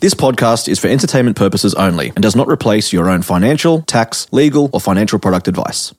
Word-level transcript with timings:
This 0.00 0.14
podcast 0.14 0.66
is 0.66 0.78
for 0.78 0.88
entertainment 0.88 1.36
purposes 1.36 1.74
only 1.74 2.08
and 2.08 2.22
does 2.22 2.34
not 2.34 2.48
replace 2.48 2.90
your 2.90 3.10
own 3.10 3.20
financial, 3.20 3.82
tax, 3.82 4.26
legal, 4.32 4.70
or 4.72 4.80
financial 4.80 5.18
product 5.18 5.46
advice. 5.46 5.92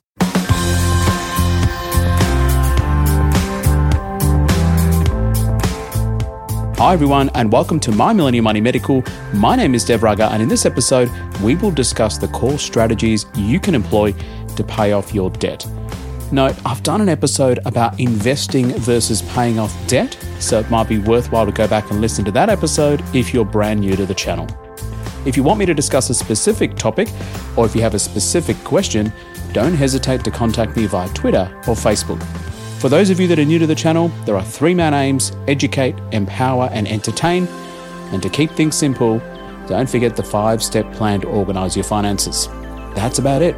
Hi, 6.78 6.92
everyone, 6.92 7.30
and 7.36 7.52
welcome 7.52 7.78
to 7.78 7.92
My 7.92 8.12
Millennial 8.12 8.42
Money 8.42 8.60
Medical. 8.60 9.04
My 9.34 9.54
name 9.54 9.72
is 9.72 9.84
Dev 9.84 10.02
Raga, 10.02 10.32
and 10.32 10.42
in 10.42 10.48
this 10.48 10.66
episode, 10.66 11.08
we 11.40 11.54
will 11.54 11.70
discuss 11.70 12.18
the 12.18 12.26
core 12.26 12.58
strategies 12.58 13.26
you 13.36 13.60
can 13.60 13.76
employ 13.76 14.12
to 14.56 14.64
pay 14.64 14.90
off 14.90 15.14
your 15.14 15.30
debt. 15.30 15.64
Note, 16.32 16.56
I've 16.64 16.82
done 16.82 17.02
an 17.02 17.10
episode 17.10 17.60
about 17.66 18.00
investing 18.00 18.72
versus 18.78 19.20
paying 19.20 19.58
off 19.58 19.76
debt, 19.86 20.16
so 20.40 20.58
it 20.58 20.70
might 20.70 20.88
be 20.88 20.96
worthwhile 20.96 21.44
to 21.44 21.52
go 21.52 21.68
back 21.68 21.90
and 21.90 22.00
listen 22.00 22.24
to 22.24 22.30
that 22.30 22.48
episode 22.48 23.04
if 23.14 23.34
you're 23.34 23.44
brand 23.44 23.80
new 23.80 23.94
to 23.96 24.06
the 24.06 24.14
channel. 24.14 24.48
If 25.26 25.36
you 25.36 25.42
want 25.42 25.58
me 25.58 25.66
to 25.66 25.74
discuss 25.74 26.08
a 26.08 26.14
specific 26.14 26.74
topic, 26.74 27.10
or 27.54 27.66
if 27.66 27.76
you 27.76 27.82
have 27.82 27.92
a 27.92 27.98
specific 27.98 28.56
question, 28.64 29.12
don't 29.52 29.74
hesitate 29.74 30.24
to 30.24 30.30
contact 30.30 30.74
me 30.74 30.86
via 30.86 31.06
Twitter 31.10 31.54
or 31.68 31.74
Facebook. 31.74 32.22
For 32.80 32.88
those 32.88 33.10
of 33.10 33.20
you 33.20 33.28
that 33.28 33.38
are 33.38 33.44
new 33.44 33.58
to 33.58 33.66
the 33.66 33.74
channel, 33.74 34.08
there 34.24 34.34
are 34.34 34.42
three 34.42 34.72
main 34.72 34.94
aims 34.94 35.32
educate, 35.48 35.96
empower, 36.12 36.70
and 36.72 36.88
entertain. 36.88 37.46
And 38.10 38.22
to 38.22 38.30
keep 38.30 38.50
things 38.52 38.74
simple, 38.74 39.18
don't 39.66 39.88
forget 39.88 40.16
the 40.16 40.22
five 40.22 40.62
step 40.62 40.90
plan 40.94 41.20
to 41.20 41.28
organize 41.28 41.76
your 41.76 41.84
finances. 41.84 42.48
That's 42.94 43.18
about 43.18 43.42
it. 43.42 43.54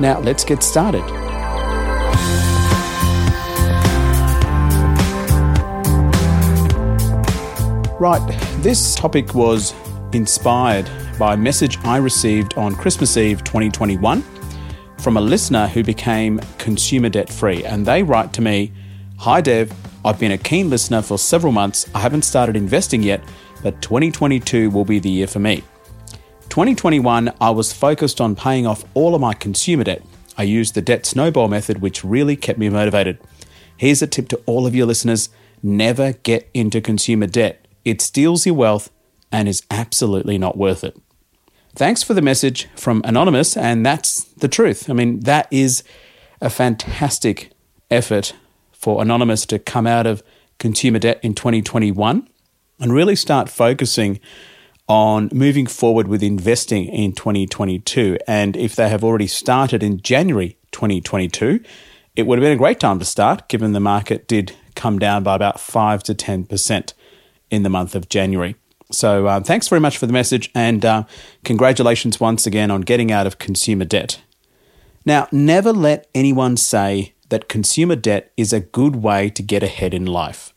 Now, 0.00 0.18
let's 0.18 0.44
get 0.44 0.64
started. 0.64 1.04
Right, 7.98 8.20
this 8.58 8.94
topic 8.94 9.34
was 9.34 9.72
inspired 10.12 10.86
by 11.18 11.32
a 11.32 11.36
message 11.38 11.78
I 11.82 11.96
received 11.96 12.52
on 12.58 12.74
Christmas 12.74 13.16
Eve 13.16 13.42
2021 13.42 14.22
from 14.98 15.16
a 15.16 15.20
listener 15.22 15.66
who 15.66 15.82
became 15.82 16.38
consumer 16.58 17.08
debt 17.08 17.30
free. 17.30 17.64
And 17.64 17.86
they 17.86 18.02
write 18.02 18.34
to 18.34 18.42
me 18.42 18.70
Hi, 19.20 19.40
Dev. 19.40 19.72
I've 20.04 20.20
been 20.20 20.32
a 20.32 20.36
keen 20.36 20.68
listener 20.68 21.00
for 21.00 21.16
several 21.16 21.54
months. 21.54 21.88
I 21.94 22.00
haven't 22.00 22.26
started 22.26 22.54
investing 22.54 23.02
yet, 23.02 23.24
but 23.62 23.80
2022 23.80 24.68
will 24.68 24.84
be 24.84 24.98
the 24.98 25.08
year 25.08 25.26
for 25.26 25.38
me. 25.38 25.64
2021, 26.50 27.32
I 27.40 27.48
was 27.48 27.72
focused 27.72 28.20
on 28.20 28.36
paying 28.36 28.66
off 28.66 28.84
all 28.92 29.14
of 29.14 29.22
my 29.22 29.32
consumer 29.32 29.84
debt. 29.84 30.02
I 30.36 30.42
used 30.42 30.74
the 30.74 30.82
debt 30.82 31.06
snowball 31.06 31.48
method, 31.48 31.80
which 31.80 32.04
really 32.04 32.36
kept 32.36 32.58
me 32.58 32.68
motivated. 32.68 33.18
Here's 33.78 34.02
a 34.02 34.06
tip 34.06 34.28
to 34.28 34.42
all 34.44 34.66
of 34.66 34.74
your 34.74 34.84
listeners 34.84 35.30
never 35.62 36.12
get 36.12 36.50
into 36.52 36.82
consumer 36.82 37.26
debt. 37.26 37.65
It 37.86 38.02
steals 38.02 38.44
your 38.44 38.56
wealth 38.56 38.90
and 39.30 39.48
is 39.48 39.62
absolutely 39.70 40.38
not 40.38 40.58
worth 40.58 40.82
it. 40.82 40.98
Thanks 41.76 42.02
for 42.02 42.14
the 42.14 42.20
message 42.20 42.68
from 42.74 43.00
Anonymous, 43.04 43.56
and 43.56 43.86
that's 43.86 44.24
the 44.24 44.48
truth. 44.48 44.90
I 44.90 44.92
mean, 44.92 45.20
that 45.20 45.46
is 45.52 45.84
a 46.40 46.50
fantastic 46.50 47.52
effort 47.88 48.34
for 48.72 49.00
Anonymous 49.00 49.46
to 49.46 49.60
come 49.60 49.86
out 49.86 50.04
of 50.04 50.24
consumer 50.58 50.98
debt 50.98 51.20
in 51.22 51.34
2021 51.34 52.28
and 52.80 52.92
really 52.92 53.14
start 53.14 53.48
focusing 53.48 54.18
on 54.88 55.28
moving 55.32 55.68
forward 55.68 56.08
with 56.08 56.24
investing 56.24 56.86
in 56.86 57.12
2022. 57.12 58.18
And 58.26 58.56
if 58.56 58.74
they 58.74 58.88
have 58.88 59.04
already 59.04 59.28
started 59.28 59.84
in 59.84 60.00
January 60.00 60.56
2022, 60.72 61.60
it 62.16 62.26
would 62.26 62.38
have 62.38 62.44
been 62.44 62.52
a 62.52 62.56
great 62.56 62.80
time 62.80 62.98
to 62.98 63.04
start 63.04 63.48
given 63.48 63.74
the 63.74 63.80
market 63.80 64.26
did 64.26 64.56
come 64.74 64.98
down 64.98 65.22
by 65.22 65.36
about 65.36 65.60
5 65.60 66.02
to 66.02 66.14
10% 66.16 66.92
in 67.50 67.62
the 67.62 67.70
month 67.70 67.94
of 67.94 68.08
January. 68.08 68.56
So, 68.90 69.26
uh, 69.26 69.40
thanks 69.40 69.66
very 69.68 69.80
much 69.80 69.98
for 69.98 70.06
the 70.06 70.12
message 70.12 70.50
and 70.54 70.84
uh, 70.84 71.04
congratulations 71.44 72.20
once 72.20 72.46
again 72.46 72.70
on 72.70 72.82
getting 72.82 73.10
out 73.10 73.26
of 73.26 73.38
consumer 73.38 73.84
debt. 73.84 74.20
Now, 75.04 75.28
never 75.32 75.72
let 75.72 76.08
anyone 76.14 76.56
say 76.56 77.14
that 77.28 77.48
consumer 77.48 77.96
debt 77.96 78.32
is 78.36 78.52
a 78.52 78.60
good 78.60 78.96
way 78.96 79.28
to 79.30 79.42
get 79.42 79.62
ahead 79.62 79.92
in 79.92 80.06
life. 80.06 80.54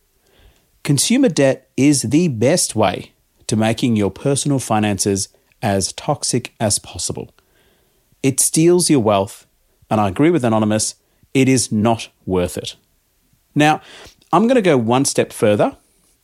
Consumer 0.84 1.30
debt 1.30 1.70
is 1.76 2.04
the 2.04 2.28
best 2.28 2.76
way 2.76 3.14
to 3.48 3.56
making 3.56 3.96
your 3.96 4.12
personal 4.12 4.60
finances 4.60 5.30
as 5.62 5.92
toxic 5.94 6.54
as 6.60 6.80
possible. 6.80 7.34
It 8.22 8.40
steals 8.40 8.90
your 8.90 9.00
wealth, 9.00 9.48
and 9.90 10.00
I 10.00 10.08
agree 10.08 10.30
with 10.30 10.46
Anonymous, 10.46 10.96
it 11.34 11.50
is 11.50 11.72
not 11.72 12.10
worth 12.26 12.58
it. 12.58 12.76
Now, 13.56 13.82
I'm 14.32 14.44
going 14.44 14.56
to 14.56 14.62
go 14.62 14.78
one 14.78 15.06
step 15.06 15.34
further 15.34 15.78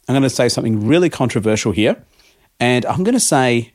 I'm 0.08 0.14
going 0.14 0.24
to 0.24 0.30
say 0.30 0.50
something 0.50 0.88
really 0.88 1.10
controversial 1.10 1.72
here. 1.72 2.04
And 2.60 2.86
I'm 2.86 3.04
going 3.04 3.14
to 3.14 3.20
say 3.20 3.74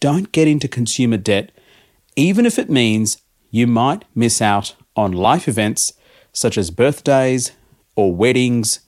don't 0.00 0.32
get 0.32 0.48
into 0.48 0.68
consumer 0.68 1.16
debt, 1.16 1.52
even 2.16 2.46
if 2.46 2.58
it 2.58 2.70
means 2.70 3.18
you 3.50 3.66
might 3.66 4.04
miss 4.14 4.42
out 4.42 4.74
on 4.94 5.12
life 5.12 5.48
events 5.48 5.92
such 6.32 6.58
as 6.58 6.70
birthdays 6.70 7.52
or 7.94 8.14
weddings 8.14 8.80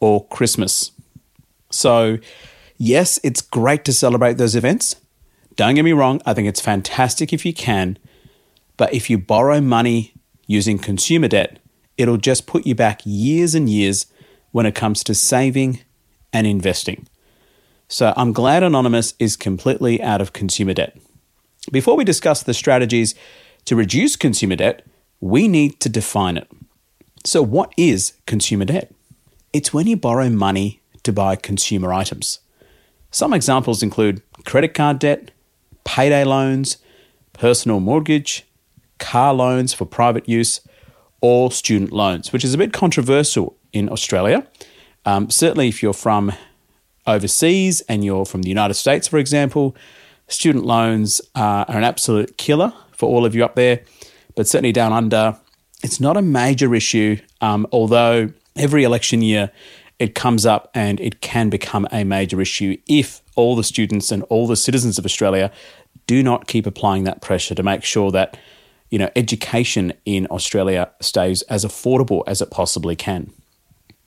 or 0.00 0.26
Christmas. 0.28 0.92
So, 1.70 2.18
yes, 2.76 3.18
it's 3.22 3.40
great 3.40 3.84
to 3.86 3.92
celebrate 3.92 4.34
those 4.34 4.54
events. 4.54 4.96
Don't 5.56 5.74
get 5.74 5.84
me 5.84 5.92
wrong, 5.92 6.20
I 6.24 6.34
think 6.34 6.48
it's 6.48 6.60
fantastic 6.60 7.32
if 7.32 7.44
you 7.44 7.52
can. 7.52 7.98
But 8.76 8.92
if 8.94 9.10
you 9.10 9.18
borrow 9.18 9.60
money 9.60 10.14
using 10.46 10.78
consumer 10.78 11.28
debt, 11.28 11.58
it'll 11.96 12.16
just 12.16 12.46
put 12.46 12.66
you 12.66 12.74
back 12.74 13.02
years 13.04 13.54
and 13.54 13.68
years 13.68 14.06
when 14.50 14.66
it 14.66 14.74
comes 14.74 15.04
to 15.04 15.14
saving 15.14 15.80
and 16.32 16.46
investing. 16.46 17.06
So 17.88 18.14
I'm 18.16 18.32
glad 18.32 18.62
Anonymous 18.62 19.14
is 19.18 19.36
completely 19.36 20.02
out 20.02 20.20
of 20.20 20.32
consumer 20.32 20.72
debt. 20.72 20.96
Before 21.70 21.96
we 21.96 22.04
discuss 22.04 22.42
the 22.42 22.54
strategies 22.54 23.14
to 23.66 23.76
reduce 23.76 24.16
consumer 24.16 24.56
debt, 24.56 24.84
we 25.20 25.46
need 25.46 25.78
to 25.80 25.88
define 25.88 26.36
it. 26.36 26.48
So, 27.24 27.42
what 27.42 27.72
is 27.76 28.14
consumer 28.26 28.64
debt? 28.64 28.92
It's 29.52 29.72
when 29.72 29.86
you 29.86 29.96
borrow 29.96 30.28
money 30.28 30.80
to 31.04 31.12
buy 31.12 31.36
consumer 31.36 31.92
items. 31.92 32.40
Some 33.12 33.32
examples 33.32 33.82
include 33.82 34.22
credit 34.44 34.74
card 34.74 34.98
debt, 34.98 35.30
payday 35.84 36.24
loans, 36.24 36.78
personal 37.32 37.78
mortgage, 37.78 38.44
car 38.98 39.34
loans 39.34 39.72
for 39.72 39.84
private 39.84 40.28
use, 40.28 40.60
or 41.20 41.52
student 41.52 41.92
loans, 41.92 42.32
which 42.32 42.44
is 42.44 42.54
a 42.54 42.58
bit 42.58 42.72
controversial 42.72 43.56
in 43.72 43.88
Australia 43.88 44.46
um, 45.04 45.30
certainly, 45.30 45.68
if 45.68 45.82
you're 45.82 45.92
from 45.92 46.32
overseas 47.06 47.80
and 47.82 48.04
you're 48.04 48.24
from 48.24 48.42
the 48.42 48.48
United 48.48 48.74
States, 48.74 49.08
for 49.08 49.18
example, 49.18 49.76
student 50.28 50.64
loans 50.64 51.20
are 51.34 51.64
an 51.68 51.84
absolute 51.84 52.38
killer 52.38 52.72
for 52.92 53.08
all 53.08 53.24
of 53.24 53.34
you 53.34 53.44
up 53.44 53.54
there. 53.54 53.82
But 54.34 54.46
certainly 54.46 54.72
down 54.72 54.92
under, 54.92 55.36
it's 55.82 56.00
not 56.00 56.16
a 56.16 56.22
major 56.22 56.74
issue, 56.74 57.18
um, 57.40 57.66
although 57.72 58.32
every 58.56 58.84
election 58.84 59.22
year 59.22 59.50
it 59.98 60.14
comes 60.14 60.46
up 60.46 60.70
and 60.74 61.00
it 61.00 61.20
can 61.20 61.48
become 61.48 61.86
a 61.92 62.04
major 62.04 62.40
issue 62.40 62.76
if 62.88 63.20
all 63.36 63.56
the 63.56 63.64
students 63.64 64.10
and 64.10 64.22
all 64.24 64.46
the 64.46 64.56
citizens 64.56 64.98
of 64.98 65.04
Australia 65.04 65.50
do 66.06 66.22
not 66.22 66.46
keep 66.46 66.66
applying 66.66 67.04
that 67.04 67.20
pressure 67.20 67.54
to 67.54 67.62
make 67.62 67.84
sure 67.84 68.10
that 68.10 68.36
you 68.90 68.98
know 68.98 69.08
education 69.16 69.92
in 70.04 70.26
Australia 70.30 70.90
stays 71.00 71.42
as 71.42 71.64
affordable 71.64 72.22
as 72.26 72.42
it 72.42 72.50
possibly 72.50 72.96
can. 72.96 73.32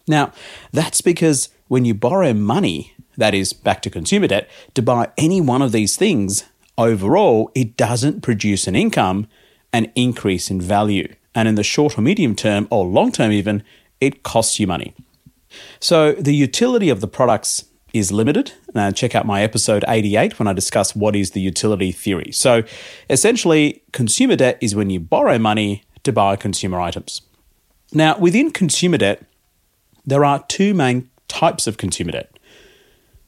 Now, 0.07 0.31
that's 0.71 1.01
because 1.01 1.49
when 1.67 1.85
you 1.85 1.93
borrow 1.93 2.33
money, 2.33 2.93
that 3.17 3.33
is, 3.33 3.53
back 3.53 3.81
to 3.83 3.89
consumer 3.89 4.27
debt, 4.27 4.49
to 4.73 4.81
buy 4.81 5.09
any 5.17 5.41
one 5.41 5.61
of 5.61 5.71
these 5.71 5.95
things, 5.95 6.43
overall, 6.77 7.51
it 7.55 7.77
doesn't 7.77 8.21
produce 8.21 8.67
an 8.67 8.75
income, 8.75 9.27
an 9.73 9.91
increase 9.95 10.49
in 10.49 10.61
value. 10.61 11.13
And 11.33 11.47
in 11.47 11.55
the 11.55 11.63
short 11.63 11.97
or 11.97 12.01
medium 12.01 12.35
term, 12.35 12.67
or 12.69 12.85
long 12.85 13.11
term 13.11 13.31
even, 13.31 13.63
it 13.99 14.23
costs 14.23 14.59
you 14.59 14.67
money. 14.67 14.93
So 15.79 16.13
the 16.13 16.35
utility 16.35 16.89
of 16.89 17.01
the 17.01 17.07
products 17.07 17.65
is 17.93 18.11
limited. 18.11 18.51
Now, 18.73 18.91
check 18.91 19.15
out 19.15 19.25
my 19.25 19.41
episode 19.41 19.85
88 19.87 20.37
when 20.37 20.47
I 20.47 20.53
discuss 20.53 20.95
what 20.95 21.15
is 21.15 21.31
the 21.31 21.39
utility 21.39 21.93
theory. 21.93 22.31
So 22.31 22.63
essentially, 23.09 23.83
consumer 23.93 24.35
debt 24.35 24.57
is 24.59 24.75
when 24.75 24.89
you 24.89 24.99
borrow 24.99 25.39
money 25.39 25.83
to 26.03 26.11
buy 26.11 26.35
consumer 26.35 26.79
items. 26.79 27.21
Now, 27.93 28.17
within 28.17 28.51
consumer 28.51 28.97
debt, 28.97 29.23
there 30.05 30.25
are 30.25 30.43
two 30.47 30.73
main 30.73 31.09
types 31.27 31.67
of 31.67 31.77
consumer 31.77 32.11
debt. 32.11 32.31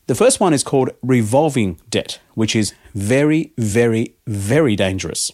The 0.08 0.16
first 0.16 0.40
one 0.40 0.54
is 0.54 0.64
called 0.64 0.92
revolving 1.02 1.80
debt, 1.90 2.20
which 2.34 2.56
is 2.56 2.74
very, 2.96 3.52
very, 3.58 4.16
very 4.26 4.76
dangerous. 4.76 5.32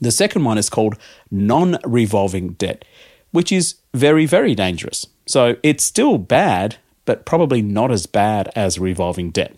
The 0.00 0.10
second 0.10 0.44
one 0.44 0.58
is 0.58 0.68
called 0.68 0.96
non 1.30 1.78
revolving 1.84 2.50
debt, 2.52 2.84
which 3.30 3.50
is 3.50 3.76
very, 3.94 4.26
very 4.26 4.54
dangerous. 4.54 5.06
So 5.26 5.56
it's 5.62 5.84
still 5.84 6.18
bad, 6.18 6.76
but 7.04 7.24
probably 7.24 7.62
not 7.62 7.90
as 7.90 8.06
bad 8.06 8.50
as 8.54 8.78
revolving 8.78 9.30
debt. 9.30 9.56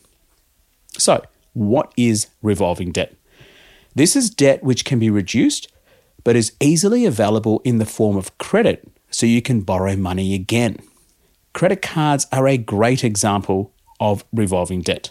So, 0.97 1.23
what 1.53 1.93
is 1.97 2.29
revolving 2.43 2.93
debt? 2.93 3.15
This 3.95 4.15
is 4.15 4.31
debt 4.31 4.63
which 4.63 4.85
can 4.85 4.99
be 4.99 5.11
reduced, 5.11 5.69
but 6.23 6.37
is 6.37 6.53
easily 6.61 7.05
available 7.05 7.61
in 7.65 7.79
the 7.79 7.87
form 7.87 8.17
of 8.17 8.37
credit, 8.39 8.89
so 9.11 9.27
you 9.27 9.43
can 9.43 9.63
borrow 9.63 9.97
money 9.97 10.35
again. 10.35 10.79
Credit 11.53 11.83
cards 11.83 12.27
are 12.33 12.47
a 12.47 12.57
great 12.57 13.03
example 13.03 13.73
of 13.99 14.25
revolving 14.33 14.83
debt. 14.83 15.11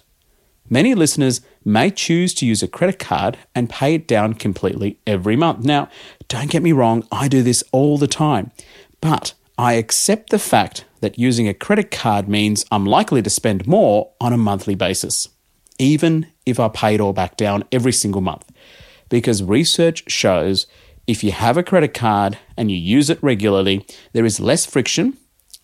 Many 0.69 0.93
listeners 0.93 1.41
may 1.65 1.89
choose 1.89 2.33
to 2.35 2.45
use 2.45 2.63
a 2.63 2.67
credit 2.67 2.99
card 2.99 3.37
and 3.55 3.69
pay 3.69 3.95
it 3.95 4.07
down 4.07 4.35
completely 4.35 4.99
every 5.05 5.35
month. 5.35 5.65
Now, 5.65 5.89
don't 6.27 6.49
get 6.49 6.63
me 6.63 6.71
wrong, 6.71 7.05
I 7.11 7.27
do 7.27 7.41
this 7.41 7.63
all 7.71 7.97
the 7.97 8.07
time, 8.07 8.51
but 9.01 9.33
I 9.57 9.73
accept 9.73 10.29
the 10.29 10.39
fact 10.39 10.85
that 11.01 11.19
using 11.19 11.47
a 11.47 11.53
credit 11.53 11.91
card 11.91 12.29
means 12.29 12.65
I'm 12.71 12.85
likely 12.85 13.21
to 13.21 13.29
spend 13.29 13.67
more 13.67 14.11
on 14.21 14.31
a 14.31 14.37
monthly 14.37 14.75
basis, 14.75 15.27
even 15.77 16.27
if 16.45 16.59
I 16.59 16.69
pay 16.69 16.95
it 16.95 17.01
all 17.01 17.13
back 17.13 17.35
down 17.35 17.63
every 17.71 17.91
single 17.91 18.21
month. 18.21 18.49
Because 19.09 19.43
research 19.43 20.09
shows 20.09 20.67
if 21.07 21.23
you 21.23 21.31
have 21.31 21.57
a 21.57 21.63
credit 21.63 21.95
card 21.95 22.37
and 22.55 22.69
you 22.69 22.77
use 22.77 23.09
it 23.09 23.21
regularly, 23.23 23.85
there 24.13 24.25
is 24.25 24.39
less 24.39 24.65
friction 24.65 25.17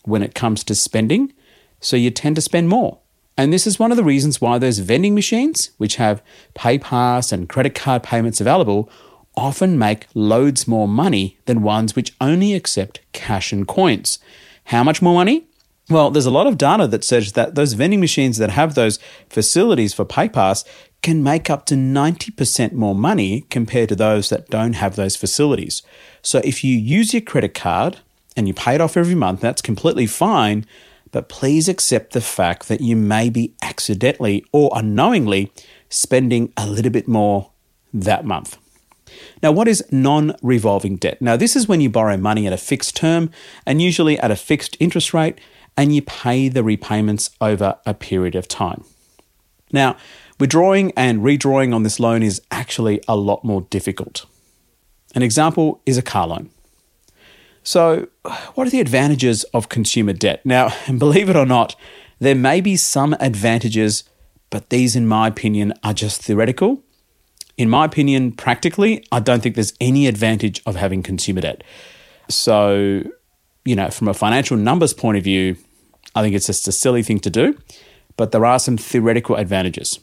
when 0.06 0.22
it 0.22 0.34
comes 0.34 0.64
to 0.64 0.74
spending, 0.74 1.32
so 1.80 1.96
you 1.96 2.10
tend 2.10 2.36
to 2.36 2.42
spend 2.42 2.68
more. 2.68 3.00
And 3.36 3.52
this 3.52 3.66
is 3.66 3.78
one 3.78 3.90
of 3.90 3.98
the 3.98 4.04
reasons 4.04 4.40
why 4.40 4.58
those 4.58 4.78
vending 4.78 5.14
machines, 5.14 5.70
which 5.76 5.96
have 5.96 6.22
PayPass 6.54 7.32
and 7.32 7.48
credit 7.48 7.74
card 7.74 8.02
payments 8.02 8.40
available, 8.40 8.88
often 9.36 9.78
make 9.78 10.06
loads 10.14 10.66
more 10.66 10.88
money 10.88 11.38
than 11.44 11.62
ones 11.62 11.94
which 11.94 12.14
only 12.20 12.54
accept 12.54 13.00
cash 13.12 13.52
and 13.52 13.68
coins. 13.68 14.18
How 14.64 14.82
much 14.82 15.02
more 15.02 15.14
money? 15.14 15.46
Well, 15.88 16.10
there's 16.10 16.26
a 16.26 16.32
lot 16.32 16.48
of 16.48 16.58
data 16.58 16.88
that 16.88 17.04
says 17.04 17.32
that 17.32 17.54
those 17.54 17.74
vending 17.74 18.00
machines 18.00 18.38
that 18.38 18.50
have 18.50 18.74
those 18.74 18.98
facilities 19.28 19.94
for 19.94 20.04
PayPass 20.04 20.64
can 21.02 21.22
make 21.22 21.48
up 21.48 21.66
to 21.66 21.74
90% 21.74 22.72
more 22.72 22.94
money 22.94 23.42
compared 23.50 23.90
to 23.90 23.94
those 23.94 24.28
that 24.30 24.48
don't 24.48 24.72
have 24.72 24.96
those 24.96 25.14
facilities. 25.14 25.82
So 26.22 26.40
if 26.42 26.64
you 26.64 26.76
use 26.76 27.12
your 27.14 27.20
credit 27.20 27.54
card 27.54 27.98
and 28.36 28.46
you 28.46 28.54
pay 28.54 28.74
it 28.74 28.80
off 28.80 28.96
every 28.96 29.14
month, 29.14 29.40
that's 29.40 29.62
completely 29.62 30.06
fine 30.06 30.66
but 31.16 31.30
please 31.30 31.66
accept 31.66 32.12
the 32.12 32.20
fact 32.20 32.68
that 32.68 32.82
you 32.82 32.94
may 32.94 33.30
be 33.30 33.54
accidentally 33.62 34.44
or 34.52 34.70
unknowingly 34.74 35.50
spending 35.88 36.52
a 36.58 36.66
little 36.66 36.90
bit 36.90 37.08
more 37.08 37.52
that 37.94 38.26
month. 38.26 38.58
Now, 39.42 39.50
what 39.50 39.66
is 39.66 39.82
non 39.90 40.36
revolving 40.42 40.96
debt? 40.96 41.22
Now, 41.22 41.36
this 41.36 41.56
is 41.56 41.66
when 41.66 41.80
you 41.80 41.88
borrow 41.88 42.18
money 42.18 42.46
at 42.46 42.52
a 42.52 42.58
fixed 42.58 42.96
term 42.96 43.30
and 43.64 43.80
usually 43.80 44.18
at 44.18 44.30
a 44.30 44.36
fixed 44.36 44.76
interest 44.78 45.14
rate, 45.14 45.40
and 45.74 45.94
you 45.94 46.02
pay 46.02 46.48
the 46.48 46.62
repayments 46.62 47.30
over 47.40 47.78
a 47.86 47.94
period 47.94 48.34
of 48.34 48.48
time. 48.48 48.84
Now, 49.72 49.96
withdrawing 50.38 50.92
and 50.96 51.20
redrawing 51.20 51.74
on 51.74 51.82
this 51.82 51.98
loan 51.98 52.22
is 52.22 52.42
actually 52.50 53.00
a 53.08 53.16
lot 53.16 53.42
more 53.42 53.62
difficult. 53.62 54.26
An 55.14 55.22
example 55.22 55.80
is 55.86 55.96
a 55.96 56.02
car 56.02 56.26
loan. 56.28 56.50
So, 57.66 58.06
what 58.54 58.68
are 58.68 58.70
the 58.70 58.80
advantages 58.80 59.42
of 59.52 59.68
consumer 59.68 60.12
debt? 60.12 60.46
Now, 60.46 60.72
and 60.86 60.98
believe 61.00 61.28
it 61.28 61.34
or 61.34 61.44
not, 61.44 61.74
there 62.20 62.36
may 62.36 62.60
be 62.60 62.76
some 62.76 63.16
advantages, 63.18 64.04
but 64.50 64.70
these, 64.70 64.94
in 64.94 65.08
my 65.08 65.26
opinion, 65.26 65.74
are 65.82 65.92
just 65.92 66.22
theoretical. 66.22 66.80
In 67.58 67.68
my 67.68 67.84
opinion, 67.84 68.30
practically, 68.30 69.04
I 69.10 69.18
don't 69.18 69.42
think 69.42 69.56
there's 69.56 69.72
any 69.80 70.06
advantage 70.06 70.62
of 70.64 70.76
having 70.76 71.02
consumer 71.02 71.40
debt. 71.40 71.64
So, 72.28 73.02
you 73.64 73.74
know, 73.74 73.90
from 73.90 74.06
a 74.06 74.14
financial 74.14 74.56
numbers 74.56 74.94
point 74.94 75.18
of 75.18 75.24
view, 75.24 75.56
I 76.14 76.22
think 76.22 76.36
it's 76.36 76.46
just 76.46 76.68
a 76.68 76.72
silly 76.72 77.02
thing 77.02 77.18
to 77.18 77.30
do, 77.30 77.58
but 78.16 78.30
there 78.30 78.46
are 78.46 78.60
some 78.60 78.76
theoretical 78.76 79.34
advantages. 79.34 79.98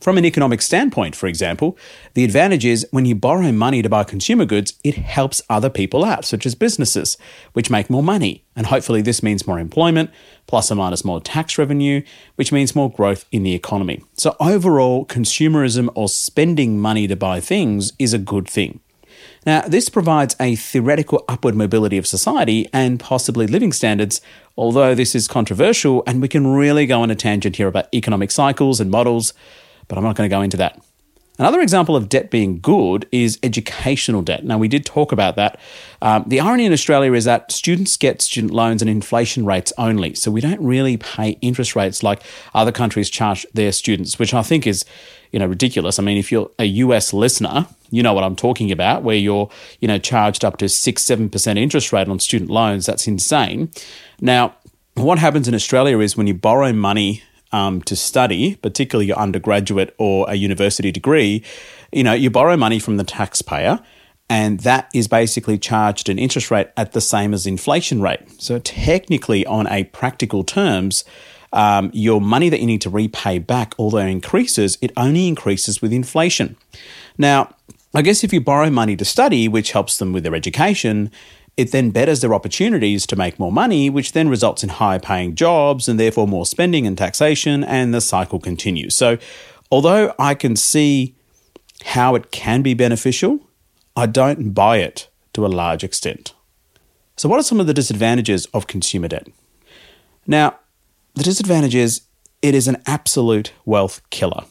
From 0.00 0.16
an 0.16 0.24
economic 0.24 0.62
standpoint, 0.62 1.14
for 1.14 1.26
example, 1.26 1.76
the 2.14 2.24
advantage 2.24 2.64
is 2.64 2.86
when 2.90 3.04
you 3.04 3.14
borrow 3.14 3.52
money 3.52 3.82
to 3.82 3.88
buy 3.90 4.02
consumer 4.02 4.46
goods, 4.46 4.72
it 4.82 4.94
helps 4.94 5.42
other 5.50 5.68
people 5.68 6.06
out, 6.06 6.24
such 6.24 6.46
as 6.46 6.54
businesses, 6.54 7.18
which 7.52 7.68
make 7.68 7.90
more 7.90 8.02
money. 8.02 8.42
And 8.56 8.68
hopefully, 8.68 9.02
this 9.02 9.22
means 9.22 9.46
more 9.46 9.58
employment, 9.58 10.10
plus 10.46 10.72
or 10.72 10.76
minus 10.76 11.04
more 11.04 11.20
tax 11.20 11.58
revenue, 11.58 12.02
which 12.36 12.50
means 12.50 12.74
more 12.74 12.90
growth 12.90 13.26
in 13.30 13.42
the 13.42 13.54
economy. 13.54 14.02
So, 14.14 14.36
overall, 14.40 15.04
consumerism 15.04 15.90
or 15.94 16.08
spending 16.08 16.80
money 16.80 17.06
to 17.06 17.14
buy 17.14 17.40
things 17.40 17.92
is 17.98 18.14
a 18.14 18.18
good 18.18 18.48
thing. 18.48 18.80
Now, 19.44 19.60
this 19.68 19.90
provides 19.90 20.34
a 20.40 20.56
theoretical 20.56 21.26
upward 21.28 21.54
mobility 21.54 21.98
of 21.98 22.06
society 22.06 22.66
and 22.72 22.98
possibly 22.98 23.46
living 23.46 23.72
standards, 23.72 24.22
although 24.56 24.94
this 24.94 25.14
is 25.14 25.28
controversial, 25.28 26.02
and 26.06 26.22
we 26.22 26.28
can 26.28 26.46
really 26.46 26.86
go 26.86 27.02
on 27.02 27.10
a 27.10 27.14
tangent 27.14 27.56
here 27.56 27.68
about 27.68 27.94
economic 27.94 28.30
cycles 28.30 28.80
and 28.80 28.90
models 28.90 29.34
but 29.90 29.98
I'm 29.98 30.04
not 30.04 30.16
going 30.16 30.30
to 30.30 30.34
go 30.34 30.40
into 30.40 30.56
that. 30.56 30.80
Another 31.40 31.60
example 31.62 31.96
of 31.96 32.10
debt 32.10 32.30
being 32.30 32.60
good 32.60 33.08
is 33.12 33.38
educational 33.42 34.20
debt. 34.20 34.44
Now, 34.44 34.58
we 34.58 34.68
did 34.68 34.84
talk 34.84 35.10
about 35.10 35.36
that. 35.36 35.58
Um, 36.02 36.22
the 36.26 36.38
irony 36.38 36.66
in 36.66 36.72
Australia 36.72 37.14
is 37.14 37.24
that 37.24 37.50
students 37.50 37.96
get 37.96 38.20
student 38.20 38.52
loans 38.52 38.82
and 38.82 38.90
inflation 38.90 39.46
rates 39.46 39.72
only. 39.78 40.14
So 40.14 40.30
we 40.30 40.42
don't 40.42 40.62
really 40.62 40.98
pay 40.98 41.38
interest 41.40 41.74
rates 41.74 42.02
like 42.02 42.22
other 42.54 42.70
countries 42.70 43.08
charge 43.08 43.46
their 43.54 43.72
students, 43.72 44.18
which 44.18 44.34
I 44.34 44.42
think 44.42 44.66
is, 44.66 44.84
you 45.32 45.38
know, 45.38 45.46
ridiculous. 45.46 45.98
I 45.98 46.02
mean, 46.02 46.18
if 46.18 46.30
you're 46.30 46.50
a 46.58 46.66
US 46.66 47.14
listener, 47.14 47.66
you 47.90 48.02
know 48.02 48.12
what 48.12 48.22
I'm 48.22 48.36
talking 48.36 48.70
about, 48.70 49.02
where 49.02 49.16
you're, 49.16 49.48
you 49.80 49.88
know, 49.88 49.98
charged 49.98 50.44
up 50.44 50.58
to 50.58 50.68
six, 50.68 51.02
seven 51.02 51.30
percent 51.30 51.58
interest 51.58 51.90
rate 51.90 52.06
on 52.06 52.20
student 52.20 52.50
loans. 52.50 52.84
That's 52.84 53.08
insane. 53.08 53.70
Now, 54.20 54.54
what 54.94 55.18
happens 55.18 55.48
in 55.48 55.54
Australia 55.54 55.98
is 56.00 56.18
when 56.18 56.26
you 56.26 56.34
borrow 56.34 56.72
money 56.74 57.22
um, 57.52 57.82
to 57.82 57.96
study, 57.96 58.56
particularly 58.56 59.06
your 59.06 59.18
undergraduate 59.18 59.94
or 59.98 60.26
a 60.28 60.34
university 60.34 60.92
degree, 60.92 61.42
you 61.92 62.04
know, 62.04 62.12
you 62.12 62.30
borrow 62.30 62.56
money 62.56 62.78
from 62.78 62.96
the 62.96 63.04
taxpayer 63.04 63.80
and 64.30 64.60
that 64.60 64.88
is 64.94 65.08
basically 65.08 65.58
charged 65.58 66.08
an 66.08 66.16
interest 66.16 66.52
rate 66.52 66.68
at 66.76 66.92
the 66.92 67.00
same 67.00 67.34
as 67.34 67.48
inflation 67.48 68.00
rate. 68.00 68.20
So 68.40 68.60
technically, 68.60 69.44
on 69.44 69.66
a 69.66 69.84
practical 69.84 70.44
terms, 70.44 71.04
um, 71.52 71.90
your 71.92 72.20
money 72.20 72.48
that 72.48 72.60
you 72.60 72.66
need 72.66 72.80
to 72.82 72.90
repay 72.90 73.40
back, 73.40 73.74
although 73.76 73.98
it 73.98 74.08
increases, 74.08 74.78
it 74.80 74.92
only 74.96 75.26
increases 75.26 75.82
with 75.82 75.92
inflation. 75.92 76.56
Now, 77.18 77.52
I 77.92 78.02
guess 78.02 78.22
if 78.22 78.32
you 78.32 78.40
borrow 78.40 78.70
money 78.70 78.94
to 78.94 79.04
study, 79.04 79.48
which 79.48 79.72
helps 79.72 79.98
them 79.98 80.12
with 80.12 80.22
their 80.22 80.36
education, 80.36 81.10
it 81.56 81.72
then 81.72 81.90
betters 81.90 82.20
their 82.20 82.34
opportunities 82.34 83.06
to 83.06 83.16
make 83.16 83.38
more 83.38 83.52
money, 83.52 83.90
which 83.90 84.12
then 84.12 84.28
results 84.28 84.62
in 84.62 84.70
higher 84.70 84.98
paying 84.98 85.34
jobs 85.34 85.88
and 85.88 85.98
therefore 85.98 86.26
more 86.26 86.46
spending 86.46 86.86
and 86.86 86.96
taxation, 86.96 87.64
and 87.64 87.92
the 87.92 88.00
cycle 88.00 88.38
continues. 88.38 88.94
So, 88.94 89.18
although 89.70 90.14
I 90.18 90.34
can 90.34 90.56
see 90.56 91.14
how 91.84 92.14
it 92.14 92.30
can 92.30 92.62
be 92.62 92.74
beneficial, 92.74 93.40
I 93.96 94.06
don't 94.06 94.52
buy 94.52 94.78
it 94.78 95.08
to 95.34 95.44
a 95.44 95.48
large 95.48 95.84
extent. 95.84 96.34
So, 97.16 97.28
what 97.28 97.38
are 97.38 97.44
some 97.44 97.60
of 97.60 97.66
the 97.66 97.74
disadvantages 97.74 98.46
of 98.46 98.66
consumer 98.66 99.08
debt? 99.08 99.28
Now, 100.26 100.58
the 101.14 101.22
disadvantage 101.22 101.74
is 101.74 102.02
it 102.40 102.54
is 102.54 102.68
an 102.68 102.82
absolute 102.86 103.52
wealth 103.64 104.00
killer. 104.10 104.44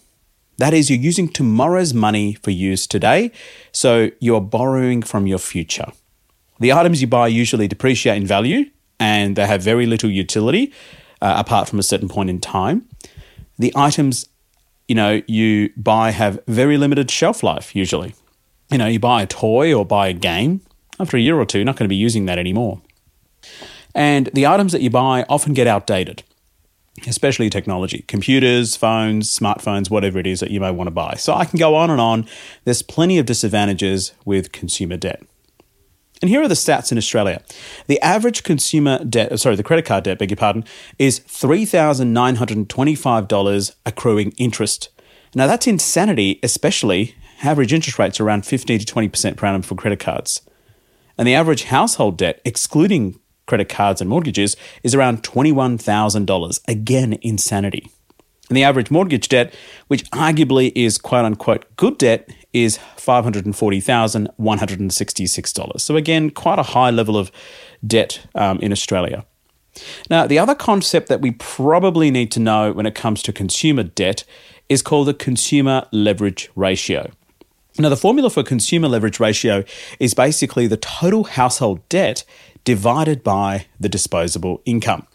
That 0.58 0.74
is, 0.74 0.90
you're 0.90 1.00
using 1.00 1.30
tomorrow's 1.30 1.94
money 1.94 2.34
for 2.34 2.52
use 2.52 2.86
today, 2.86 3.32
so 3.72 4.12
you're 4.20 4.42
borrowing 4.42 5.02
from 5.02 5.26
your 5.26 5.40
future. 5.40 5.92
The 6.60 6.74
items 6.74 7.02
you 7.02 7.08
buy 7.08 7.28
usually 7.28 7.68
depreciate 7.68 8.18
in 8.18 8.26
value 8.26 8.70
and 9.00 9.36
they 9.36 9.46
have 9.46 9.62
very 9.62 9.86
little 9.86 10.10
utility 10.10 10.74
uh, 11.22 11.36
apart 11.38 11.68
from 11.70 11.80
a 11.80 11.84
certain 11.84 12.10
point 12.10 12.30
in 12.30 12.40
time. 12.40 12.88
The 13.58 13.74
items 13.76 14.28
you 14.88 14.96
know 14.96 15.22
you 15.28 15.72
buy 15.78 16.12
have 16.12 16.40
very 16.48 16.78
limited 16.78 17.12
shelf 17.12 17.44
life 17.44 17.76
usually. 17.76 18.16
You 18.72 18.78
know, 18.78 18.86
you 18.86 19.00
buy 19.00 19.24
a 19.24 19.28
toy 19.28 19.74
or 19.74 19.84
buy 19.84 20.10
a 20.10 20.14
game, 20.14 20.62
after 21.00 21.18
a 21.18 21.20
year 21.20 21.40
or 21.40 21.46
two, 21.46 21.60
you're 21.60 21.66
not 21.66 21.78
going 21.78 21.86
to 21.86 21.90
be 21.90 21.96
using 21.96 22.26
that 22.26 22.38
anymore. 22.38 22.82
And 23.96 24.30
the 24.34 24.46
items 24.46 24.74
that 24.74 24.82
you 24.82 24.90
buy 24.90 25.26
often 25.30 25.54
get 25.54 25.66
outdated, 25.66 26.24
especially 27.08 27.50
technology, 27.50 28.04
computers, 28.08 28.76
phones, 28.76 29.36
smartphones, 29.36 29.90
whatever 29.90 30.20
it 30.20 30.28
is 30.28 30.42
that 30.42 30.52
you 30.52 30.60
may 30.60 30.72
want 30.72 30.88
to 30.88 30.92
buy. 30.92 31.16
So 31.16 31.34
I 31.34 31.46
can 31.46 31.58
go 31.58 31.76
on 31.76 31.90
and 31.90 32.02
on. 32.02 32.28
There's 32.66 32.82
plenty 32.82 33.18
of 33.18 33.26
disadvantages 33.26 34.14
with 34.26 34.52
consumer 34.52 34.98
debt. 34.98 35.24
And 36.22 36.30
here 36.30 36.42
are 36.42 36.50
the 36.50 36.56
stats 36.56 36.92
in 36.92 36.98
Australia. 36.98 37.42
The 37.88 38.02
average 38.02 38.44
consumer 38.44 39.02
debt, 39.04 39.40
sorry, 39.40 39.56
the 39.56 39.64
credit 39.64 39.86
card 39.86 40.04
debt, 40.04 40.20
beg 40.20 40.32
your 40.32 40.38
pardon, 40.38 40.66
is 40.98 41.22
$3,925 41.22 43.76
accruing 43.86 44.32
interest. 44.32 44.90
Now 45.34 45.48
that's 45.48 45.68
insanity, 45.68 46.42
especially 46.44 47.16
average 47.44 47.72
interest 47.72 47.98
rates 48.00 48.20
are 48.20 48.26
around 48.26 48.46
15 48.46 48.80
to 48.80 48.86
20% 48.86 49.38
per 49.38 49.48
annum 49.48 49.62
for 49.62 49.76
credit 49.76 50.00
cards. 50.00 50.42
And 51.18 51.26
the 51.28 51.36
average 51.36 51.66
household 51.66 52.18
debt, 52.18 52.42
excluding 52.44 53.20
credit 53.46 53.70
cards 53.70 54.02
and 54.02 54.10
mortgages, 54.10 54.58
is 54.84 54.96
around 54.96 55.22
$21,000. 55.24 56.60
Again, 56.68 57.20
insanity. 57.22 57.92
And 58.50 58.58
the 58.58 58.64
average 58.64 58.92
mortgage 58.92 59.30
debt, 59.30 59.54
which 59.88 60.04
arguably 60.12 60.74
is 60.76 60.98
quote 60.98 61.24
unquote 61.24 61.66
good 61.76 61.98
debt, 62.00 62.30
is 62.52 62.80
$540,166. 62.98 65.82
So, 65.82 65.96
again, 65.96 66.32
quite 66.32 66.60
a 66.60 66.64
high 66.64 66.90
level 66.90 67.16
of 67.16 67.32
debt 67.86 68.26
um, 68.36 68.60
in 68.60 68.72
Australia. 68.72 69.26
Now, 70.10 70.26
the 70.28 70.40
other 70.40 70.56
concept 70.56 71.10
that 71.10 71.22
we 71.22 71.32
probably 71.32 72.12
need 72.12 72.32
to 72.32 72.40
know 72.40 72.72
when 72.74 72.88
it 72.88 72.96
comes 72.96 73.22
to 73.24 73.32
consumer 73.32 73.84
debt 73.84 74.26
is 74.68 74.82
called 74.82 75.08
the 75.08 75.14
consumer 75.14 75.88
leverage 75.92 76.50
ratio. 76.56 77.12
Now, 77.78 77.90
the 77.90 77.98
formula 77.98 78.30
for 78.30 78.44
consumer 78.44 78.88
leverage 78.88 79.20
ratio 79.20 79.66
is 80.00 80.14
basically 80.14 80.68
the 80.68 80.78
total 80.78 81.26
household 81.26 81.88
debt 81.88 82.24
divided 82.66 83.24
by 83.24 83.68
the 83.80 83.88
disposable 83.88 84.62
income. 84.66 85.08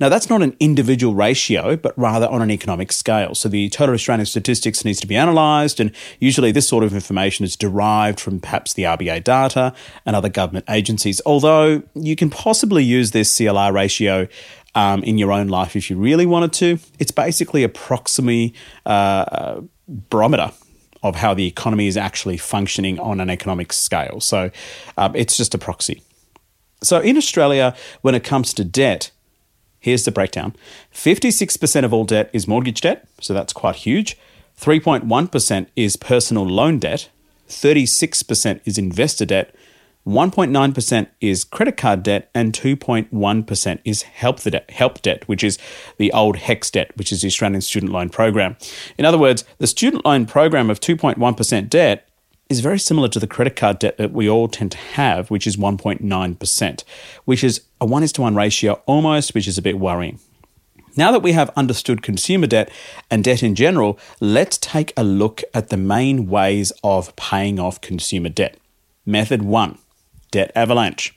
Now, 0.00 0.08
that's 0.08 0.30
not 0.30 0.42
an 0.42 0.56
individual 0.60 1.14
ratio, 1.14 1.76
but 1.76 1.96
rather 1.98 2.26
on 2.28 2.42
an 2.42 2.50
economic 2.50 2.92
scale. 2.92 3.34
So, 3.34 3.48
the 3.48 3.68
total 3.68 3.94
Australian 3.94 4.26
statistics 4.26 4.84
needs 4.84 5.00
to 5.00 5.06
be 5.06 5.14
analysed, 5.14 5.80
and 5.80 5.92
usually 6.20 6.52
this 6.52 6.68
sort 6.68 6.84
of 6.84 6.94
information 6.94 7.44
is 7.44 7.56
derived 7.56 8.20
from 8.20 8.40
perhaps 8.40 8.72
the 8.72 8.84
RBA 8.84 9.24
data 9.24 9.74
and 10.06 10.16
other 10.16 10.28
government 10.28 10.64
agencies. 10.68 11.20
Although 11.26 11.82
you 11.94 12.16
can 12.16 12.30
possibly 12.30 12.84
use 12.84 13.10
this 13.10 13.34
CLR 13.34 13.72
ratio 13.72 14.28
um, 14.74 15.02
in 15.02 15.18
your 15.18 15.32
own 15.32 15.48
life 15.48 15.76
if 15.76 15.90
you 15.90 15.96
really 15.96 16.26
wanted 16.26 16.52
to. 16.54 16.78
It's 16.98 17.10
basically 17.10 17.64
a 17.64 17.68
proxy 17.68 18.54
uh, 18.86 19.60
barometer 19.88 20.52
of 21.02 21.16
how 21.16 21.34
the 21.34 21.46
economy 21.46 21.86
is 21.86 21.96
actually 21.96 22.36
functioning 22.36 22.98
on 22.98 23.20
an 23.20 23.30
economic 23.30 23.72
scale. 23.72 24.20
So 24.20 24.50
um, 24.96 25.14
it's 25.14 25.36
just 25.36 25.54
a 25.54 25.58
proxy. 25.58 26.02
So 26.82 27.00
in 27.00 27.16
Australia, 27.16 27.74
when 28.02 28.14
it 28.14 28.24
comes 28.24 28.54
to 28.54 28.64
debt, 28.64 29.10
here's 29.80 30.04
the 30.04 30.12
breakdown 30.12 30.54
56% 30.92 31.84
of 31.84 31.92
all 31.92 32.04
debt 32.04 32.30
is 32.32 32.48
mortgage 32.48 32.80
debt, 32.80 33.06
so 33.20 33.34
that's 33.34 33.52
quite 33.52 33.76
huge. 33.76 34.16
3.1% 34.60 35.66
is 35.76 35.96
personal 35.96 36.44
loan 36.44 36.78
debt, 36.78 37.08
36% 37.48 38.60
is 38.64 38.76
investor 38.76 39.24
debt, 39.24 39.54
1.9% 40.06 41.06
is 41.20 41.44
credit 41.44 41.76
card 41.76 42.02
debt, 42.02 42.30
and 42.34 42.52
2.1% 42.52 43.78
is 43.84 44.02
help, 44.02 44.40
the 44.40 44.50
debt, 44.50 44.70
help 44.70 45.02
debt, 45.02 45.28
which 45.28 45.44
is 45.44 45.58
the 45.98 46.10
old 46.12 46.36
HECS 46.36 46.72
debt, 46.72 46.96
which 46.96 47.12
is 47.12 47.20
the 47.20 47.28
Australian 47.28 47.60
Student 47.60 47.92
Loan 47.92 48.08
Program. 48.08 48.56
In 48.96 49.04
other 49.04 49.18
words, 49.18 49.44
the 49.58 49.66
student 49.66 50.04
loan 50.04 50.24
program 50.24 50.70
of 50.70 50.80
2.1% 50.80 51.68
debt 51.68 52.07
is 52.48 52.60
very 52.60 52.78
similar 52.78 53.08
to 53.08 53.18
the 53.18 53.26
credit 53.26 53.56
card 53.56 53.78
debt 53.78 53.98
that 53.98 54.12
we 54.12 54.28
all 54.28 54.48
tend 54.48 54.72
to 54.72 54.78
have, 54.78 55.30
which 55.30 55.46
is 55.46 55.56
1.9%, 55.56 56.84
which 57.24 57.44
is 57.44 57.62
a 57.80 57.86
1 57.86 58.02
is 58.02 58.12
to 58.12 58.22
1 58.22 58.34
ratio 58.34 58.82
almost, 58.86 59.34
which 59.34 59.46
is 59.46 59.58
a 59.58 59.62
bit 59.62 59.78
worrying. 59.78 60.18
Now 60.96 61.12
that 61.12 61.22
we 61.22 61.32
have 61.32 61.50
understood 61.56 62.02
consumer 62.02 62.46
debt 62.46 62.70
and 63.10 63.22
debt 63.22 63.42
in 63.42 63.54
general, 63.54 63.98
let's 64.18 64.58
take 64.58 64.92
a 64.96 65.04
look 65.04 65.42
at 65.54 65.68
the 65.68 65.76
main 65.76 66.26
ways 66.26 66.72
of 66.82 67.14
paying 67.16 67.60
off 67.60 67.80
consumer 67.80 68.30
debt. 68.30 68.56
Method 69.06 69.42
1 69.42 69.78
debt 70.30 70.50
avalanche. 70.54 71.14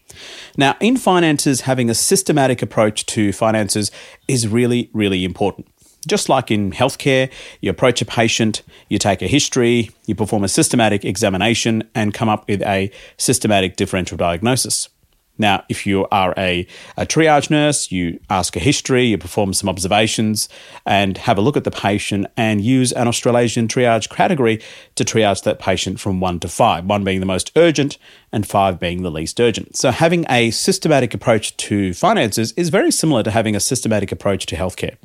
Now, 0.58 0.76
in 0.80 0.98
finances, 0.98 1.62
having 1.62 1.90
a 1.90 1.96
systematic 1.96 2.62
approach 2.62 3.06
to 3.08 3.34
finances 3.34 3.92
is 4.28 4.48
really, 4.48 4.90
really 4.94 5.26
important. 5.26 5.68
Just 6.08 6.30
like 6.30 6.50
in 6.50 6.72
healthcare, 6.72 7.32
you 7.62 7.70
approach 7.70 8.02
a 8.02 8.06
patient, 8.06 8.64
you 8.90 8.98
take 8.98 9.22
a 9.22 9.28
history, 9.28 9.92
you 10.08 10.16
perform 10.16 10.44
a 10.44 10.48
systematic 10.48 11.06
examination, 11.06 11.84
and 11.94 12.14
come 12.14 12.28
up 12.28 12.48
with 12.48 12.62
a 12.64 12.92
systematic 13.18 13.76
differential 13.76 14.18
diagnosis. 14.18 14.90
Now, 15.38 15.64
if 15.70 15.88
you 15.88 16.08
are 16.12 16.34
a, 16.38 16.68
a 16.98 17.06
triage 17.06 17.50
nurse, 17.50 17.92
you 17.92 18.20
ask 18.30 18.56
a 18.56 18.60
history, 18.60 19.06
you 19.06 19.18
perform 19.18 19.54
some 19.54 19.70
observations, 19.70 20.50
and 20.86 21.18
have 21.18 21.38
a 21.38 21.42
look 21.42 21.58
at 21.58 21.64
the 21.64 21.72
patient 21.72 22.28
and 22.38 22.62
use 22.62 22.92
an 22.92 23.08
Australasian 23.08 23.68
triage 23.68 24.10
category 24.10 24.62
to 24.96 25.04
triage 25.04 25.44
that 25.44 25.58
patient 25.58 26.00
from 26.00 26.20
one 26.20 26.40
to 26.42 26.48
five, 26.48 26.86
one 26.86 27.04
being 27.04 27.22
the 27.22 27.26
most 27.26 27.52
urgent 27.56 27.98
and 28.32 28.46
five 28.46 28.80
being 28.80 29.02
the 29.02 29.12
least 29.12 29.40
urgent. 29.40 29.76
So, 29.76 29.90
having 29.90 30.26
a 30.30 30.52
systematic 30.52 31.14
approach 31.14 31.58
to 31.58 31.94
finances 31.94 32.52
is 32.54 32.70
very 32.70 32.92
similar 32.92 33.24
to 33.24 33.32
having 33.32 33.56
a 33.56 33.60
systematic 33.60 34.12
approach 34.12 34.46
to 34.48 34.56
healthcare. 34.56 34.98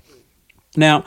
Now, 0.76 1.04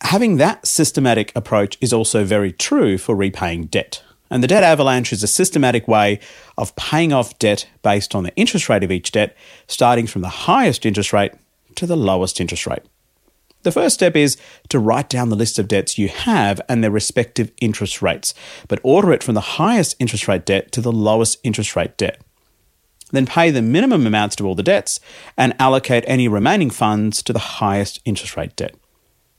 having 0.00 0.36
that 0.36 0.66
systematic 0.66 1.32
approach 1.36 1.78
is 1.80 1.92
also 1.92 2.24
very 2.24 2.52
true 2.52 2.98
for 2.98 3.14
repaying 3.14 3.66
debt. 3.66 4.02
And 4.30 4.42
the 4.42 4.48
debt 4.48 4.62
avalanche 4.62 5.12
is 5.12 5.22
a 5.22 5.28
systematic 5.28 5.86
way 5.86 6.18
of 6.56 6.74
paying 6.74 7.12
off 7.12 7.38
debt 7.38 7.68
based 7.82 8.14
on 8.14 8.24
the 8.24 8.34
interest 8.34 8.68
rate 8.68 8.82
of 8.82 8.90
each 8.90 9.12
debt, 9.12 9.36
starting 9.66 10.06
from 10.06 10.22
the 10.22 10.28
highest 10.28 10.86
interest 10.86 11.12
rate 11.12 11.32
to 11.76 11.86
the 11.86 11.96
lowest 11.96 12.40
interest 12.40 12.66
rate. 12.66 12.82
The 13.62 13.72
first 13.72 13.94
step 13.94 14.16
is 14.16 14.36
to 14.70 14.78
write 14.78 15.08
down 15.08 15.28
the 15.28 15.36
list 15.36 15.58
of 15.58 15.68
debts 15.68 15.98
you 15.98 16.08
have 16.08 16.60
and 16.68 16.82
their 16.82 16.90
respective 16.90 17.52
interest 17.60 18.02
rates, 18.02 18.34
but 18.68 18.80
order 18.82 19.12
it 19.12 19.22
from 19.22 19.34
the 19.34 19.40
highest 19.40 19.96
interest 20.00 20.26
rate 20.26 20.44
debt 20.44 20.72
to 20.72 20.80
the 20.80 20.90
lowest 20.92 21.38
interest 21.44 21.76
rate 21.76 21.96
debt. 21.96 22.20
Then 23.12 23.26
pay 23.26 23.50
the 23.50 23.62
minimum 23.62 24.06
amounts 24.06 24.34
to 24.36 24.46
all 24.46 24.54
the 24.54 24.62
debts 24.62 24.98
and 25.36 25.54
allocate 25.58 26.04
any 26.06 26.26
remaining 26.26 26.70
funds 26.70 27.22
to 27.22 27.32
the 27.32 27.38
highest 27.38 28.00
interest 28.04 28.36
rate 28.36 28.56
debt. 28.56 28.74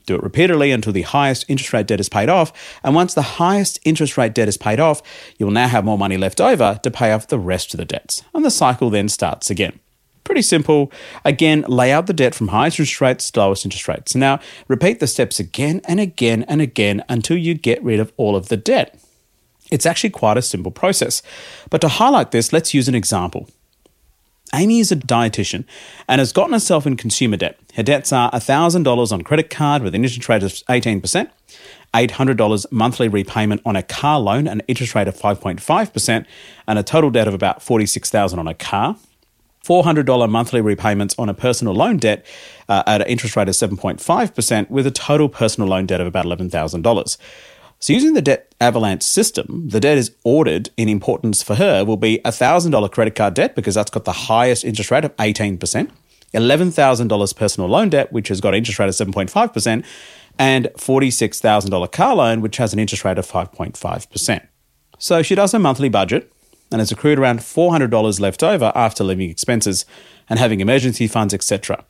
Do 0.05 0.15
it 0.15 0.23
repeatedly 0.23 0.71
until 0.71 0.93
the 0.93 1.03
highest 1.03 1.45
interest 1.47 1.73
rate 1.73 1.87
debt 1.87 1.99
is 1.99 2.09
paid 2.09 2.29
off. 2.29 2.51
And 2.83 2.93
once 2.93 3.13
the 3.13 3.21
highest 3.21 3.79
interest 3.85 4.17
rate 4.17 4.33
debt 4.33 4.47
is 4.47 4.57
paid 4.57 4.79
off, 4.79 5.01
you 5.37 5.45
will 5.45 5.53
now 5.53 5.67
have 5.67 5.85
more 5.85 5.97
money 5.97 6.17
left 6.17 6.41
over 6.41 6.79
to 6.83 6.91
pay 6.91 7.11
off 7.11 7.27
the 7.27 7.39
rest 7.39 7.73
of 7.73 7.77
the 7.77 7.85
debts. 7.85 8.23
And 8.33 8.43
the 8.43 8.51
cycle 8.51 8.89
then 8.89 9.09
starts 9.09 9.49
again. 9.49 9.79
Pretty 10.23 10.41
simple. 10.41 10.91
Again, 11.25 11.65
lay 11.67 11.91
out 11.91 12.07
the 12.07 12.13
debt 12.13 12.33
from 12.33 12.49
highest 12.49 12.79
interest 12.79 13.01
rates 13.01 13.31
to 13.31 13.39
lowest 13.39 13.65
interest 13.65 13.87
rates. 13.87 14.15
Now, 14.15 14.39
repeat 14.67 14.99
the 14.99 15.07
steps 15.07 15.39
again 15.39 15.81
and 15.85 15.99
again 15.99 16.43
and 16.43 16.61
again 16.61 17.03
until 17.09 17.37
you 17.37 17.53
get 17.55 17.83
rid 17.83 17.99
of 17.99 18.13
all 18.15 18.35
of 18.35 18.47
the 18.47 18.57
debt. 18.57 18.97
It's 19.69 19.85
actually 19.85 20.11
quite 20.11 20.37
a 20.37 20.41
simple 20.41 20.71
process. 20.71 21.21
But 21.69 21.81
to 21.81 21.87
highlight 21.87 22.31
this, 22.31 22.53
let's 22.53 22.73
use 22.73 22.87
an 22.87 22.95
example. 22.95 23.49
Amy 24.53 24.79
is 24.79 24.91
a 24.91 24.95
dietitian 24.95 25.65
and 26.07 26.19
has 26.19 26.31
gotten 26.31 26.53
herself 26.53 26.85
in 26.85 26.95
consumer 26.95 27.37
debt. 27.37 27.59
Her 27.73 27.83
debts 27.83 28.13
are 28.13 28.31
$1,000 28.31 29.11
on 29.11 29.21
credit 29.23 29.49
card 29.49 29.81
with 29.81 29.95
an 29.95 30.03
interest 30.03 30.29
rate 30.29 30.43
of 30.43 30.51
18%, 30.51 31.29
$800 31.93 32.71
monthly 32.71 33.07
repayment 33.07 33.61
on 33.65 33.75
a 33.75 33.83
car 33.83 34.19
loan, 34.19 34.47
an 34.47 34.61
interest 34.67 34.93
rate 34.93 35.07
of 35.07 35.15
5.5%, 35.15 36.25
and 36.67 36.79
a 36.79 36.83
total 36.83 37.09
debt 37.09 37.27
of 37.27 37.33
about 37.33 37.59
$46,000 37.59 38.37
on 38.37 38.47
a 38.47 38.53
car. 38.53 38.95
$400 39.65 40.29
monthly 40.29 40.59
repayments 40.59 41.15
on 41.17 41.29
a 41.29 41.33
personal 41.33 41.73
loan 41.73 41.95
debt 41.95 42.25
uh, 42.67 42.83
at 42.85 43.01
an 43.01 43.07
interest 43.07 43.37
rate 43.37 43.47
of 43.47 43.55
7.5%, 43.55 44.69
with 44.69 44.85
a 44.85 44.91
total 44.91 45.29
personal 45.29 45.69
loan 45.69 45.85
debt 45.85 46.01
of 46.01 46.07
about 46.07 46.25
$11,000. 46.25 47.17
So, 47.83 47.91
using 47.91 48.13
the 48.13 48.21
debt 48.21 48.55
avalanche 48.61 49.03
system, 49.03 49.67
the 49.67 49.81
debt 49.81 49.97
is 49.97 50.15
ordered 50.23 50.69
in 50.77 50.87
importance 50.87 51.43
for 51.43 51.55
her 51.55 51.83
will 51.83 51.97
be 51.97 52.19
a 52.19 52.31
$1,000 52.31 52.89
credit 52.93 53.13
card 53.13 53.33
debt 53.33 53.55
because 53.55 53.75
that's 53.75 53.91
got 53.91 54.05
the 54.05 54.13
highest 54.13 54.63
interest 54.63 54.89
rate 54.89 55.03
of 55.03 55.13
18%, 55.17 55.59
$11,000 56.33 57.35
personal 57.35 57.69
loan 57.69 57.89
debt, 57.89 58.13
which 58.13 58.29
has 58.29 58.39
got 58.39 58.53
an 58.53 58.59
interest 58.59 58.79
rate 58.79 58.87
of 58.87 58.95
7.5%, 58.95 59.83
and 60.39 60.69
$46,000 60.77 61.91
car 61.91 62.15
loan, 62.15 62.39
which 62.39 62.55
has 62.55 62.71
an 62.71 62.79
interest 62.79 63.03
rate 63.03 63.17
of 63.17 63.27
5.5%. 63.27 64.47
So, 64.97 65.21
she 65.21 65.35
does 65.35 65.51
her 65.51 65.59
monthly 65.59 65.89
budget 65.89 66.31
and 66.71 66.79
has 66.79 66.89
accrued 66.89 67.19
around 67.19 67.39
$400 67.39 68.19
left 68.21 68.43
over 68.43 68.71
after 68.75 69.03
living 69.03 69.29
expenses 69.29 69.85
and 70.29 70.39
having 70.39 70.61
emergency 70.61 71.07
funds, 71.07 71.33
etc. 71.33 71.83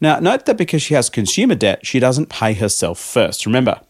Now, 0.00 0.18
note 0.18 0.46
that 0.46 0.56
because 0.56 0.80
she 0.80 0.94
has 0.94 1.10
consumer 1.10 1.56
debt, 1.56 1.84
she 1.84 2.00
doesn't 2.00 2.30
pay 2.30 2.54
herself 2.54 2.98
first. 2.98 3.44
Remember, 3.44 3.82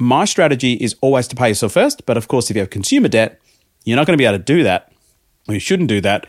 my 0.00 0.24
strategy 0.24 0.74
is 0.74 0.96
always 1.00 1.28
to 1.28 1.36
pay 1.36 1.48
yourself 1.48 1.72
first. 1.72 2.06
But 2.06 2.16
of 2.16 2.28
course, 2.28 2.50
if 2.50 2.56
you 2.56 2.60
have 2.60 2.70
consumer 2.70 3.08
debt, 3.08 3.40
you're 3.84 3.96
not 3.96 4.06
going 4.06 4.16
to 4.16 4.20
be 4.20 4.26
able 4.26 4.38
to 4.38 4.44
do 4.44 4.62
that. 4.62 4.92
Or 5.48 5.54
you 5.54 5.60
shouldn't 5.60 5.88
do 5.88 6.00
that 6.00 6.26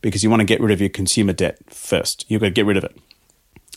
because 0.00 0.22
you 0.22 0.30
want 0.30 0.40
to 0.40 0.44
get 0.44 0.60
rid 0.60 0.72
of 0.72 0.80
your 0.80 0.90
consumer 0.90 1.32
debt 1.32 1.58
first. 1.68 2.24
You've 2.28 2.40
got 2.40 2.48
to 2.48 2.52
get 2.52 2.66
rid 2.66 2.76
of 2.76 2.84
it. 2.84 2.96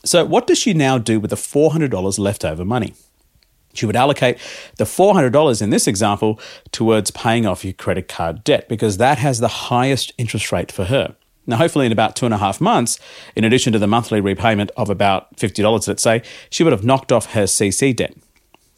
So, 0.04 0.24
what 0.26 0.48
does 0.48 0.58
she 0.58 0.74
now 0.74 0.98
do 0.98 1.20
with 1.20 1.32
the 1.32 1.36
$400 1.36 2.20
leftover 2.20 2.64
money? 2.64 2.94
She 3.74 3.86
would 3.86 3.96
allocate 3.96 4.38
the 4.78 4.86
$400 4.86 5.62
in 5.62 5.70
this 5.70 5.88
example 5.88 6.40
towards 6.72 7.12
paying 7.12 7.46
off 7.46 7.64
your 7.64 7.74
credit 7.74 8.08
card 8.08 8.44
debt 8.44 8.68
because 8.68 8.98
that 8.98 9.18
has 9.20 9.40
the 9.40 9.48
highest 9.48 10.14
interest 10.18 10.52
rate 10.52 10.72
for 10.72 10.86
her. 10.86 11.16
Now, 11.46 11.58
hopefully, 11.58 11.86
in 11.86 11.92
about 11.92 12.16
two 12.16 12.26
and 12.26 12.34
a 12.34 12.38
half 12.38 12.60
months, 12.60 13.00
in 13.36 13.44
addition 13.44 13.72
to 13.74 13.80
the 13.80 13.88
monthly 13.88 14.20
repayment 14.20 14.72
of 14.76 14.90
about 14.90 15.36
$50, 15.38 15.88
let's 15.88 16.04
say, 16.04 16.22
she 16.50 16.64
would 16.64 16.74
have 16.74 16.84
knocked 16.84 17.12
off 17.12 17.34
her 17.34 17.44
CC 17.44 17.96
debt 17.96 18.16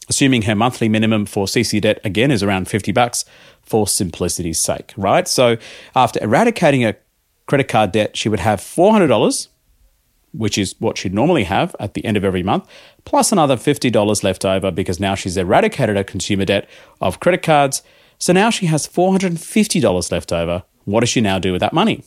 assuming 0.10 0.44
her 0.44 0.56
monthly 0.56 0.90
minimum 0.90 1.26
for 1.26 1.46
CC 1.46 1.80
debt 1.80 2.00
again 2.04 2.32
is 2.32 2.44
around 2.44 2.68
50 2.68 2.92
bucks 2.92 3.26
for 3.62 3.88
simplicity's 3.88 4.60
sake, 4.60 4.94
right? 4.98 5.28
So 5.28 5.58
after 5.96 6.22
eradicating 6.24 6.84
a 6.84 6.96
credit 7.46 7.68
card 7.68 7.92
debt, 7.92 8.18
she 8.18 8.28
would 8.28 8.40
have 8.40 8.60
$400, 8.60 9.48
which 10.32 10.58
is 10.58 10.76
what 10.80 10.98
she'd 10.98 11.14
normally 11.14 11.44
have 11.44 11.76
at 11.80 11.94
the 11.94 12.04
end 12.04 12.18
of 12.18 12.26
every 12.26 12.44
month, 12.44 12.68
plus 13.06 13.32
another 13.32 13.56
$50 13.56 14.24
left 14.24 14.44
over 14.44 14.72
because 14.72 15.00
now 15.00 15.16
she's 15.16 15.38
eradicated 15.38 15.96
her 15.96 16.04
consumer 16.04 16.46
debt 16.46 16.68
of 17.00 17.20
credit 17.20 17.44
cards. 17.44 17.84
So 18.18 18.34
now 18.34 18.50
she 18.50 18.66
has 18.66 18.88
$450 18.88 20.12
left 20.12 20.34
over. 20.34 20.64
What 20.86 21.02
does 21.02 21.10
she 21.10 21.22
now 21.22 21.40
do 21.40 21.52
with 21.52 21.62
that 21.62 21.74
money? 21.74 22.04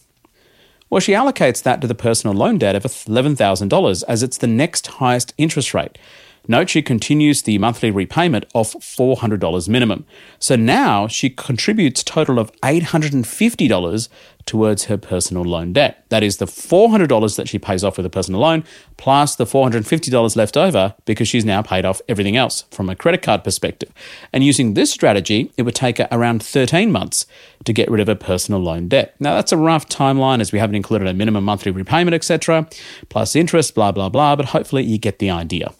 Well, 0.90 1.00
she 1.00 1.12
allocates 1.12 1.62
that 1.62 1.80
to 1.80 1.86
the 1.86 1.94
personal 1.94 2.36
loan 2.36 2.58
debt 2.58 2.76
of 2.76 2.82
$11,000 2.82 4.04
as 4.06 4.22
it's 4.22 4.36
the 4.36 4.46
next 4.46 4.86
highest 4.88 5.32
interest 5.38 5.72
rate. 5.72 5.96
Note 6.48 6.68
she 6.68 6.82
continues 6.82 7.42
the 7.42 7.58
monthly 7.58 7.90
repayment 7.90 8.46
of 8.54 8.72
$400 8.72 9.68
minimum. 9.68 10.04
So 10.38 10.56
now 10.56 11.06
she 11.06 11.30
contributes 11.30 12.02
total 12.02 12.38
of 12.38 12.52
$850 12.62 14.08
towards 14.44 14.84
her 14.86 14.98
personal 14.98 15.44
loan 15.44 15.72
debt. 15.72 16.04
That 16.08 16.24
is 16.24 16.38
the 16.38 16.46
$400 16.46 17.36
that 17.36 17.48
she 17.48 17.60
pays 17.60 17.84
off 17.84 17.96
with 17.96 18.06
a 18.06 18.10
personal 18.10 18.40
loan 18.40 18.64
plus 18.96 19.36
the 19.36 19.44
$450 19.44 20.36
left 20.36 20.56
over 20.56 20.94
because 21.04 21.28
she's 21.28 21.44
now 21.44 21.62
paid 21.62 21.84
off 21.84 22.02
everything 22.08 22.36
else 22.36 22.62
from 22.70 22.88
a 22.88 22.96
credit 22.96 23.22
card 23.22 23.44
perspective. 23.44 23.92
And 24.32 24.42
using 24.42 24.74
this 24.74 24.90
strategy, 24.90 25.52
it 25.56 25.62
would 25.62 25.76
take 25.76 25.98
her 25.98 26.08
around 26.10 26.42
13 26.42 26.90
months 26.90 27.26
to 27.64 27.72
get 27.72 27.90
rid 27.90 28.00
of 28.00 28.08
her 28.08 28.16
personal 28.16 28.60
loan 28.60 28.88
debt. 28.88 29.14
Now 29.20 29.34
that's 29.34 29.52
a 29.52 29.56
rough 29.56 29.88
timeline 29.88 30.40
as 30.40 30.50
we 30.50 30.58
haven't 30.58 30.74
included 30.74 31.06
a 31.06 31.14
minimum 31.14 31.44
monthly 31.44 31.70
repayment, 31.70 32.14
etc., 32.14 32.68
plus 33.08 33.36
interest, 33.36 33.74
blah 33.76 33.92
blah 33.92 34.08
blah, 34.08 34.34
but 34.34 34.46
hopefully 34.46 34.82
you 34.82 34.98
get 34.98 35.20
the 35.20 35.30
idea. 35.30 35.72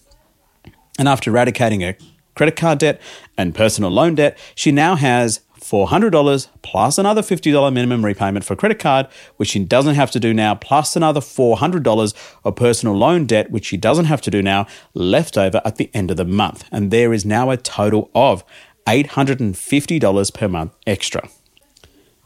And 0.98 1.08
after 1.08 1.30
eradicating 1.30 1.80
her 1.80 1.96
credit 2.34 2.56
card 2.56 2.78
debt 2.78 3.00
and 3.36 3.54
personal 3.54 3.90
loan 3.90 4.14
debt, 4.14 4.38
she 4.54 4.72
now 4.72 4.96
has 4.96 5.40
$400 5.60 6.48
plus 6.62 6.98
another 6.98 7.22
$50 7.22 7.72
minimum 7.72 8.04
repayment 8.04 8.44
for 8.44 8.56
credit 8.56 8.78
card, 8.78 9.06
which 9.36 9.50
she 9.50 9.60
doesn't 9.60 9.94
have 9.94 10.10
to 10.10 10.20
do 10.20 10.34
now, 10.34 10.54
plus 10.54 10.96
another 10.96 11.20
$400 11.20 12.14
of 12.44 12.56
personal 12.56 12.96
loan 12.96 13.26
debt, 13.26 13.50
which 13.50 13.66
she 13.66 13.76
doesn't 13.76 14.06
have 14.06 14.20
to 14.22 14.30
do 14.30 14.42
now, 14.42 14.66
left 14.92 15.38
over 15.38 15.62
at 15.64 15.76
the 15.76 15.88
end 15.94 16.10
of 16.10 16.16
the 16.16 16.24
month. 16.24 16.64
And 16.72 16.90
there 16.90 17.12
is 17.12 17.24
now 17.24 17.50
a 17.50 17.56
total 17.56 18.10
of 18.14 18.44
$850 18.86 20.34
per 20.34 20.48
month 20.48 20.74
extra. 20.86 21.28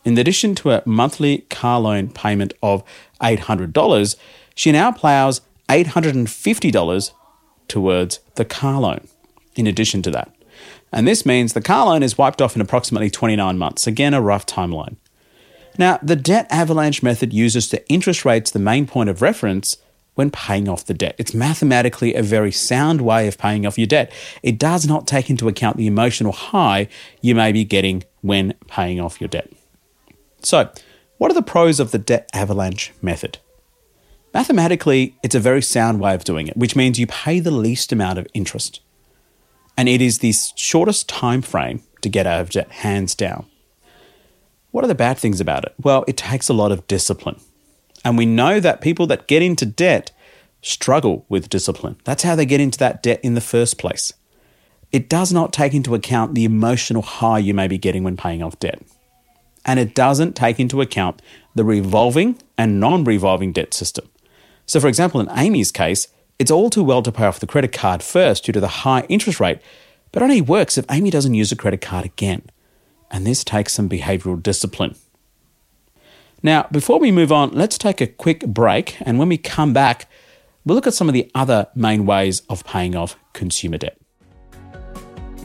In 0.05 0.17
addition 0.17 0.55
to 0.57 0.71
a 0.71 0.83
monthly 0.87 1.39
car 1.51 1.81
loan 1.81 2.09
payment 2.09 2.55
of 2.63 2.83
$800, 3.21 4.17
she 4.55 4.73
now 4.73 4.93
plows 4.93 5.43
$850 5.69 7.13
towards 7.69 8.21
the 8.35 8.45
car 8.45 8.81
loan 8.81 9.07
in 9.55 9.67
addition 9.67 10.03
to 10.03 10.11
that. 10.11 10.33
And 10.93 11.07
this 11.07 11.27
means 11.27 11.53
the 11.53 11.61
car 11.61 11.87
loan 11.87 12.03
is 12.03 12.17
wiped 12.17 12.41
off 12.41 12.55
in 12.55 12.63
approximately 12.63 13.11
29 13.11 13.59
months. 13.59 13.87
Again, 13.87 14.15
a 14.15 14.21
rough 14.21 14.47
timeline. 14.47 14.97
Now, 15.79 15.99
the 16.03 16.17
debt 16.17 16.47
avalanche 16.51 17.03
method 17.03 17.33
uses 17.33 17.69
the 17.69 17.87
interest 17.89 18.25
rates 18.25 18.51
the 18.51 18.59
main 18.59 18.87
point 18.87 19.11
of 19.11 19.21
reference 19.21 19.77
when 20.15 20.31
paying 20.31 20.69
off 20.69 20.87
the 20.87 20.95
debt. 20.95 21.15
It's 21.19 21.35
mathematically 21.35 22.15
a 22.15 22.23
very 22.23 22.51
sound 22.51 23.03
way 23.03 23.29
of 23.29 23.37
paying 23.37 23.67
off 23.67 23.77
your 23.77 23.87
debt. 23.87 24.11
It 24.43 24.59
does 24.59 24.87
not 24.87 25.07
take 25.07 25.29
into 25.29 25.49
account 25.49 25.77
the 25.77 25.87
emotional 25.87 26.33
high 26.33 26.89
you 27.21 27.35
may 27.35 27.53
be 27.53 27.65
getting 27.65 28.03
when 28.23 28.55
paying 28.67 28.99
off 28.99 29.21
your 29.21 29.29
debt. 29.29 29.53
So, 30.43 30.71
what 31.19 31.31
are 31.31 31.35
the 31.35 31.43
pros 31.43 31.79
of 31.79 31.91
the 31.91 31.99
debt 31.99 32.29
avalanche 32.33 32.93
method? 33.03 33.39
Mathematically, 34.37 35.17
it's 35.23 35.35
a 35.35 35.41
very 35.41 35.63
sound 35.63 35.99
way 35.99 36.15
of 36.15 36.23
doing 36.23 36.47
it, 36.47 36.59
which 36.59 36.77
means 36.77 36.99
you 36.99 37.07
pay 37.07 37.41
the 37.41 37.51
least 37.51 37.91
amount 37.91 38.19
of 38.19 38.27
interest. 38.35 38.81
And 39.79 39.89
it 39.89 40.03
is 40.03 40.19
the 40.19 40.35
shortest 40.55 41.09
time 41.09 41.41
frame 41.41 41.83
to 42.03 42.11
get 42.11 42.27
out 42.27 42.43
of 42.43 42.51
debt, 42.51 42.71
hands 42.71 43.15
down. 43.15 43.47
What 44.73 44.85
are 44.85 44.89
the 44.89 44.95
bad 44.95 45.17
things 45.17 45.41
about 45.41 45.65
it? 45.65 45.75
Well, 45.83 46.05
it 46.07 46.19
takes 46.19 46.51
a 46.51 46.53
lot 46.53 46.71
of 46.71 46.87
discipline. 46.87 47.41
And 48.05 48.19
we 48.19 48.27
know 48.27 48.61
that 48.61 48.83
people 48.83 49.07
that 49.07 49.27
get 49.27 49.41
into 49.41 49.65
debt 49.65 50.13
struggle 50.61 51.25
with 51.31 51.49
discipline. 51.49 51.97
That's 52.05 52.23
how 52.23 52.37
they 52.37 52.45
get 52.45 52.61
into 52.61 52.79
that 52.81 53.03
debt 53.03 53.21
in 53.23 53.33
the 53.33 53.41
first 53.41 53.79
place. 53.79 54.13
It 54.93 55.09
does 55.09 55.33
not 55.33 55.55
take 55.55 55.73
into 55.73 55.95
account 55.95 56.35
the 56.35 56.45
emotional 56.45 57.01
high 57.01 57.39
you 57.39 57.55
may 57.55 57.69
be 57.69 57.79
getting 57.79 58.05
when 58.05 58.19
paying 58.19 58.43
off 58.43 58.59
debt. 58.59 58.83
And 59.65 59.81
it 59.81 59.95
doesn't 59.95 60.37
take 60.37 60.61
into 60.61 60.83
account 60.83 61.23
the 61.55 61.65
revolving 61.65 62.37
and 62.59 62.79
non 62.79 63.03
revolving 63.03 63.53
debt 63.53 63.73
system. 63.73 64.11
So, 64.67 64.81
for 64.81 64.89
example, 64.89 65.21
in 65.21 65.29
Amy's 65.31 65.73
case, 65.73 66.09
it's 66.39 66.51
all 66.51 66.71
too 66.71 66.85
well 66.85 67.03
to 67.03 67.13
pay 67.13 67.25
off 67.25 67.41
the 67.41 67.47
credit 67.47 67.73
card 67.73 68.03
first 68.03 68.45
due 68.45 68.53
to 68.53 68.61
the 68.61 68.69
high 68.69 69.07
interest 69.09 69.41
rate, 69.41 69.61
but 70.13 70.23
only 70.23 70.41
works 70.41 70.77
if 70.77 70.85
Amy 70.91 71.11
doesn't 71.11 71.35
use 71.35 71.51
the 71.51 71.57
credit 71.57 71.81
card 71.81 72.05
again. 72.05 72.43
And 73.11 73.27
this 73.27 73.45
takes 73.45 73.73
some 73.73 73.89
behavioral 73.89 74.43
discipline. 74.43 74.97
Now, 76.43 76.67
before 76.71 76.99
we 76.99 77.11
move 77.11 77.33
on, 77.33 77.53
let's 77.53 77.79
take 77.79 78.01
a 78.01 78.07
quick 78.07 78.47
break. 78.47 78.97
And 79.01 79.19
when 79.19 79.29
we 79.29 79.39
come 79.39 79.73
back, 79.73 80.09
we'll 80.65 80.75
look 80.75 80.87
at 80.87 80.95
some 80.95 81.09
of 81.09 81.15
the 81.15 81.31
other 81.35 81.69
main 81.75 82.05
ways 82.05 82.43
of 82.51 82.65
paying 82.65 82.95
off 82.95 83.17
consumer 83.33 83.79
debt. 83.79 83.99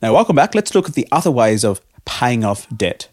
Now, 0.00 0.14
welcome 0.14 0.36
back. 0.36 0.54
Let's 0.54 0.74
look 0.74 0.88
at 0.88 0.94
the 0.94 1.08
other 1.10 1.30
ways 1.30 1.64
of 1.64 1.80
paying 2.04 2.44
off 2.44 2.68
debt, 2.74 3.08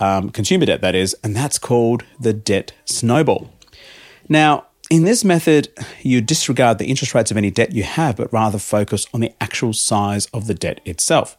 um, 0.00 0.30
consumer 0.30 0.66
debt, 0.66 0.80
that 0.80 0.94
is, 0.94 1.14
and 1.22 1.36
that's 1.36 1.58
called 1.58 2.02
the 2.18 2.32
debt 2.32 2.72
snowball. 2.84 3.52
Now, 4.28 4.66
in 4.90 5.04
this 5.04 5.24
method, 5.24 5.68
you 6.02 6.20
disregard 6.20 6.78
the 6.78 6.86
interest 6.86 7.14
rates 7.14 7.30
of 7.30 7.36
any 7.36 7.50
debt 7.50 7.72
you 7.72 7.84
have, 7.84 8.16
but 8.16 8.32
rather 8.32 8.58
focus 8.58 9.06
on 9.14 9.20
the 9.20 9.32
actual 9.40 9.72
size 9.72 10.26
of 10.26 10.46
the 10.48 10.54
debt 10.54 10.80
itself. 10.84 11.36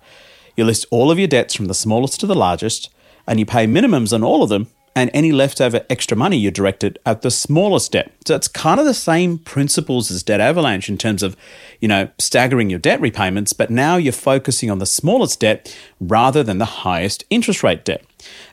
You 0.56 0.64
list 0.66 0.86
all 0.90 1.12
of 1.12 1.20
your 1.20 1.28
debts 1.28 1.54
from 1.54 1.66
the 1.66 1.74
smallest 1.74 2.20
to 2.22 2.26
the 2.26 2.36
largest, 2.36 2.90
and 3.28 3.40
you 3.40 3.46
pay 3.46 3.68
minimums 3.68 4.14
on 4.14 4.24
all 4.24 4.42
of 4.42 4.50
them 4.50 4.68
and 4.98 5.12
any 5.14 5.32
leftover 5.32 5.86
extra 5.92 6.18
money 6.18 6.38
you 6.38 6.50
directed 6.50 6.98
at 7.06 7.22
the 7.22 7.30
smallest 7.30 7.92
debt. 7.92 8.12
So 8.26 8.36
it's 8.36 8.48
kind 8.48 8.80
of 8.80 8.88
the 8.88 8.96
same 8.96 9.38
principles 9.38 10.10
as 10.10 10.24
debt 10.24 10.42
avalanche 10.42 10.90
in 10.90 10.98
terms 10.98 11.22
of, 11.22 11.38
you 11.80 11.88
know, 11.88 12.10
staggering 12.18 12.72
your 12.72 12.80
debt 12.80 13.00
repayments, 13.00 13.54
but 13.54 13.70
now 13.70 13.98
you're 13.98 14.12
focusing 14.12 14.72
on 14.72 14.80
the 14.80 14.88
smallest 14.88 15.40
debt 15.40 15.78
rather 16.02 16.42
than 16.42 16.58
the 16.58 16.66
highest 16.66 17.24
interest 17.30 17.62
rate 17.62 17.86
debt. 17.86 18.04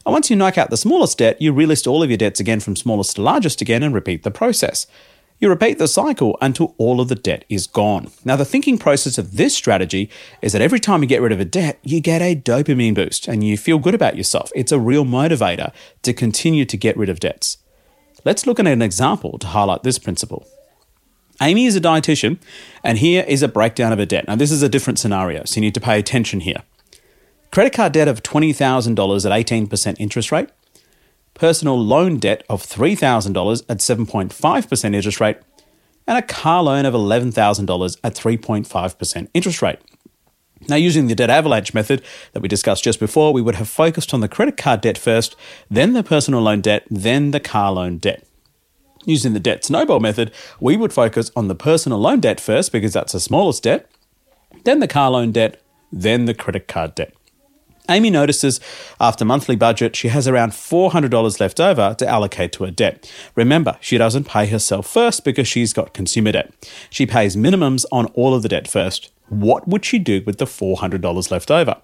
And 0.05 0.13
once 0.13 0.29
you 0.29 0.37
knock 0.37 0.59
out 0.59 0.69
the 0.69 0.77
smallest 0.77 1.17
debt, 1.17 1.41
you 1.41 1.51
relist 1.51 1.87
all 1.87 2.03
of 2.03 2.11
your 2.11 2.19
debts 2.19 2.41
again 2.41 2.61
from 2.61 2.77
smallest 2.77 3.17
to 3.17 3.23
largest 3.23 3.63
again 3.63 3.83
and 3.83 3.95
repeat 3.95 4.23
the 4.23 4.31
process. 4.31 4.87
You 5.41 5.49
repeat 5.49 5.79
the 5.79 5.89
cycle 5.89 6.39
until 6.41 6.75
all 6.79 7.01
of 7.01 7.09
the 7.09 7.15
debt 7.15 7.45
is 7.49 7.67
gone. 7.67 8.11
Now, 8.25 8.37
the 8.37 8.45
thinking 8.45 8.79
process 8.79 9.19
of 9.19 9.37
this 9.37 9.55
strategy 9.55 10.09
is 10.41 10.53
that 10.53 10.63
every 10.63 10.81
time 10.81 11.03
you 11.03 11.09
get 11.09 11.21
rid 11.21 11.33
of 11.33 11.41
a 11.41 11.45
debt, 11.45 11.79
you 11.83 12.01
get 12.01 12.23
a 12.23 12.37
dopamine 12.37 12.95
boost 12.95 13.27
and 13.27 13.43
you 13.43 13.59
feel 13.59 13.79
good 13.79 13.95
about 13.95 14.17
yourself. 14.17 14.51
It's 14.55 14.73
a 14.73 14.79
real 14.79 15.05
motivator 15.05 15.73
to 16.03 16.13
continue 16.13 16.65
to 16.65 16.77
get 16.77 16.97
rid 16.97 17.09
of 17.09 17.21
debts. 17.21 17.59
Let's 18.25 18.47
look 18.47 18.59
at 18.59 18.67
an 18.67 18.81
example 18.81 19.39
to 19.39 19.49
highlight 19.49 19.83
this 19.83 19.99
principle. 19.99 20.47
Amy 21.43 21.67
is 21.67 21.77
a 21.77 21.81
dietitian, 21.81 22.39
and 22.85 22.99
here 22.99 23.25
is 23.27 23.43
a 23.43 23.49
breakdown 23.49 23.93
of 23.93 23.99
her 23.99 24.07
debt. 24.07 24.27
Now, 24.29 24.37
this 24.37 24.53
is 24.53 24.63
a 24.63 24.69
different 24.69 25.01
scenario, 25.01 25.45
so 25.45 25.57
you 25.57 25.63
need 25.63 25.75
to 25.75 25.81
pay 25.81 25.99
attention 25.99 26.41
here. 26.41 26.63
Credit 27.51 27.73
card 27.73 27.93
debt 27.93 28.09
of 28.09 28.23
$20,000 28.23 29.31
at 29.31 29.47
18% 29.47 29.97
interest 29.99 30.33
rate, 30.33 30.49
personal 31.35 31.79
loan 31.79 32.19
debt 32.19 32.45
of 32.49 32.63
$3,000 32.63 33.63
at 33.69 33.79
7.5% 33.79 34.95
interest 34.95 35.21
rate, 35.21 35.39
and 36.07 36.19
a 36.19 36.23
car 36.23 36.63
loan 36.63 36.87
of 36.87 36.95
$11,000 36.95 37.97
at 38.05 38.15
3.5% 38.15 39.29
interest 39.35 39.63
rate. 39.63 39.79
Now, 40.69 40.77
using 40.77 41.09
the 41.09 41.15
debt 41.15 41.31
avalanche 41.31 41.75
method 41.75 42.03
that 42.33 42.41
we 42.41 42.49
discussed 42.49 42.85
just 42.85 43.01
before, 43.01 43.33
we 43.33 43.43
would 43.43 43.57
have 43.57 43.69
focused 43.69 44.15
on 44.15 44.21
the 44.21 44.29
credit 44.29 44.57
card 44.57 44.81
debt 44.81 44.97
first, 44.97 45.37
then 45.71 45.93
the 45.93 46.03
personal 46.03 46.41
loan 46.41 46.61
debt, 46.61 46.87
then 46.91 47.33
the 47.33 47.41
car 47.41 47.73
loan 47.73 47.99
debt. 47.99 48.27
Using 49.05 49.35
the 49.35 49.41
debt 49.41 49.65
snowball 49.65 50.01
method, 50.01 50.33
we 50.61 50.77
would 50.77 50.93
focus 50.93 51.31
on 51.37 51.49
the 51.49 51.55
personal 51.55 51.99
loan 51.99 52.21
debt 52.21 52.41
first 52.41 52.73
because 52.73 52.95
that's 52.95 53.13
the 53.13 53.21
smallest 53.21 53.63
debt, 53.63 53.91
then 54.65 54.81
the 54.81 54.89
car 54.89 55.11
loan 55.11 55.33
debt, 55.33 55.61
then 55.93 56.25
the 56.25 56.35
credit 56.35 56.67
card 56.67 56.95
debt. 56.95 57.13
Amy 57.91 58.09
notices 58.09 58.61
after 58.99 59.27
monthly 59.27 59.57
budget 59.57 59.95
she 59.95 60.09
has 60.09 60.27
around 60.27 60.53
$400 60.53 61.39
left 61.39 61.61
over 61.61 61.95
to 61.99 62.09
allocate 62.09 62.53
to 62.53 62.65
her 62.65 62.71
debt. 62.71 63.11
Remember, 63.35 63.77
she 63.81 63.99
doesn't 63.99 64.25
pay 64.25 64.47
herself 64.47 64.87
first 64.87 65.23
because 65.23 65.47
she's 65.47 65.75
got 65.75 65.93
consumer 65.93 66.33
debt. 66.33 66.51
She 66.89 67.05
pays 67.05 67.37
minimums 67.37 67.85
on 67.93 68.07
all 68.15 68.35
of 68.35 68.43
the 68.43 68.49
debt 68.49 68.67
first. 68.67 69.11
What 69.29 69.69
would 69.69 69.85
she 69.85 69.99
do 69.99 70.23
with 70.25 70.39
the 70.39 70.47
$400 70.47 71.31
left 71.31 71.51
over? 71.51 71.77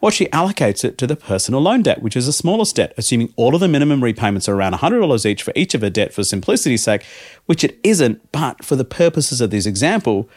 Well, 0.00 0.10
she 0.10 0.26
allocates 0.26 0.84
it 0.84 0.98
to 0.98 1.06
the 1.06 1.16
personal 1.16 1.60
loan 1.60 1.82
debt, 1.82 2.02
which 2.02 2.16
is 2.16 2.26
the 2.26 2.32
smallest 2.32 2.76
debt, 2.76 2.92
assuming 2.96 3.32
all 3.36 3.54
of 3.54 3.60
the 3.60 3.68
minimum 3.68 4.02
repayments 4.02 4.48
are 4.48 4.54
around 4.54 4.74
$100 4.74 5.26
each 5.26 5.42
for 5.42 5.52
each 5.54 5.74
of 5.74 5.82
her 5.82 5.90
debt 5.90 6.12
for 6.12 6.24
simplicity's 6.24 6.82
sake, 6.82 7.04
which 7.46 7.62
it 7.62 7.78
isn't, 7.84 8.32
but 8.32 8.64
for 8.64 8.74
the 8.74 8.84
purposes 8.84 9.40
of 9.40 9.50
this 9.50 9.66
example, 9.66 10.28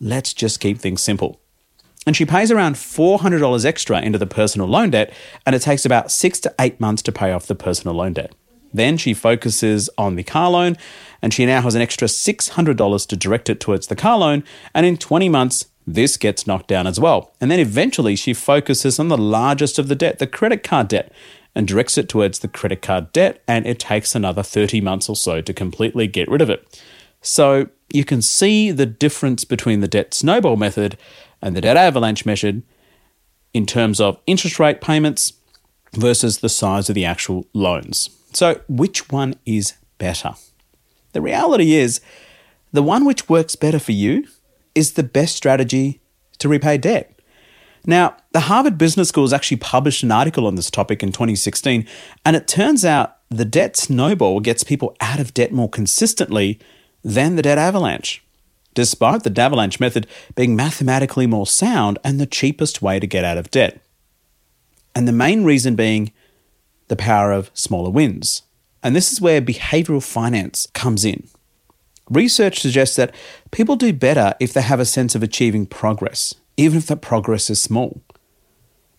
let's 0.00 0.32
just 0.32 0.60
keep 0.60 0.78
things 0.78 1.02
simple 1.02 1.39
and 2.06 2.16
she 2.16 2.24
pays 2.24 2.50
around 2.50 2.76
$400 2.76 3.64
extra 3.64 4.00
into 4.00 4.18
the 4.18 4.26
personal 4.26 4.66
loan 4.66 4.90
debt, 4.90 5.12
and 5.44 5.54
it 5.54 5.62
takes 5.62 5.84
about 5.84 6.10
six 6.10 6.40
to 6.40 6.54
eight 6.58 6.80
months 6.80 7.02
to 7.02 7.12
pay 7.12 7.32
off 7.32 7.46
the 7.46 7.54
personal 7.54 7.94
loan 7.94 8.14
debt. 8.14 8.34
Then 8.72 8.96
she 8.96 9.14
focuses 9.14 9.90
on 9.98 10.16
the 10.16 10.22
car 10.22 10.50
loan, 10.50 10.76
and 11.20 11.34
she 11.34 11.44
now 11.44 11.60
has 11.60 11.74
an 11.74 11.82
extra 11.82 12.08
$600 12.08 13.06
to 13.06 13.16
direct 13.16 13.50
it 13.50 13.60
towards 13.60 13.88
the 13.88 13.96
car 13.96 14.18
loan, 14.18 14.44
and 14.74 14.86
in 14.86 14.96
20 14.96 15.28
months, 15.28 15.66
this 15.86 16.16
gets 16.16 16.46
knocked 16.46 16.68
down 16.68 16.86
as 16.86 17.00
well. 17.00 17.32
And 17.40 17.50
then 17.50 17.58
eventually, 17.58 18.16
she 18.16 18.32
focuses 18.32 18.98
on 18.98 19.08
the 19.08 19.18
largest 19.18 19.78
of 19.78 19.88
the 19.88 19.96
debt, 19.96 20.18
the 20.18 20.26
credit 20.26 20.62
card 20.62 20.88
debt, 20.88 21.12
and 21.54 21.66
directs 21.66 21.98
it 21.98 22.08
towards 22.08 22.38
the 22.38 22.48
credit 22.48 22.80
card 22.80 23.12
debt, 23.12 23.42
and 23.48 23.66
it 23.66 23.78
takes 23.78 24.14
another 24.14 24.42
30 24.42 24.80
months 24.80 25.08
or 25.08 25.16
so 25.16 25.40
to 25.40 25.52
completely 25.52 26.06
get 26.06 26.28
rid 26.28 26.40
of 26.40 26.50
it. 26.50 26.80
So 27.22 27.68
you 27.92 28.04
can 28.04 28.22
see 28.22 28.70
the 28.70 28.86
difference 28.86 29.44
between 29.44 29.80
the 29.80 29.88
debt 29.88 30.14
snowball 30.14 30.56
method 30.56 30.96
and 31.42 31.56
the 31.56 31.60
debt 31.60 31.76
avalanche 31.76 32.26
measured 32.26 32.62
in 33.52 33.66
terms 33.66 34.00
of 34.00 34.18
interest 34.26 34.58
rate 34.58 34.80
payments 34.80 35.32
versus 35.92 36.38
the 36.38 36.48
size 36.48 36.88
of 36.88 36.94
the 36.94 37.04
actual 37.04 37.46
loans. 37.52 38.10
So, 38.32 38.60
which 38.68 39.10
one 39.10 39.34
is 39.44 39.74
better? 39.98 40.34
The 41.12 41.20
reality 41.20 41.74
is, 41.74 42.00
the 42.72 42.82
one 42.82 43.04
which 43.04 43.28
works 43.28 43.56
better 43.56 43.80
for 43.80 43.92
you 43.92 44.26
is 44.74 44.92
the 44.92 45.02
best 45.02 45.34
strategy 45.34 46.00
to 46.38 46.48
repay 46.48 46.78
debt. 46.78 47.20
Now, 47.86 48.16
the 48.32 48.40
Harvard 48.40 48.78
Business 48.78 49.08
School 49.08 49.24
has 49.24 49.32
actually 49.32 49.56
published 49.56 50.02
an 50.02 50.12
article 50.12 50.46
on 50.46 50.54
this 50.54 50.70
topic 50.70 51.02
in 51.02 51.10
2016, 51.10 51.86
and 52.24 52.36
it 52.36 52.46
turns 52.46 52.84
out 52.84 53.16
the 53.30 53.44
debt 53.44 53.76
snowball 53.76 54.40
gets 54.40 54.62
people 54.62 54.94
out 55.00 55.18
of 55.18 55.34
debt 55.34 55.52
more 55.52 55.68
consistently 55.68 56.60
than 57.02 57.36
the 57.36 57.42
debt 57.42 57.58
avalanche 57.58 58.22
despite 58.74 59.22
the 59.22 59.30
debt 59.30 59.46
avalanche 59.46 59.80
method 59.80 60.06
being 60.34 60.54
mathematically 60.54 61.26
more 61.26 61.46
sound 61.46 61.98
and 62.04 62.20
the 62.20 62.26
cheapest 62.26 62.80
way 62.80 63.00
to 63.00 63.06
get 63.06 63.24
out 63.24 63.38
of 63.38 63.50
debt. 63.50 63.80
And 64.94 65.08
the 65.08 65.12
main 65.12 65.44
reason 65.44 65.74
being 65.74 66.12
the 66.88 66.96
power 66.96 67.32
of 67.32 67.50
smaller 67.54 67.90
wins. 67.90 68.42
And 68.82 68.96
this 68.96 69.12
is 69.12 69.20
where 69.20 69.40
behavioral 69.40 70.02
finance 70.02 70.66
comes 70.74 71.04
in. 71.04 71.28
Research 72.08 72.60
suggests 72.60 72.96
that 72.96 73.14
people 73.50 73.76
do 73.76 73.92
better 73.92 74.34
if 74.40 74.52
they 74.52 74.62
have 74.62 74.80
a 74.80 74.84
sense 74.84 75.14
of 75.14 75.22
achieving 75.22 75.66
progress, 75.66 76.34
even 76.56 76.78
if 76.78 76.86
that 76.86 77.02
progress 77.02 77.50
is 77.50 77.62
small. 77.62 78.00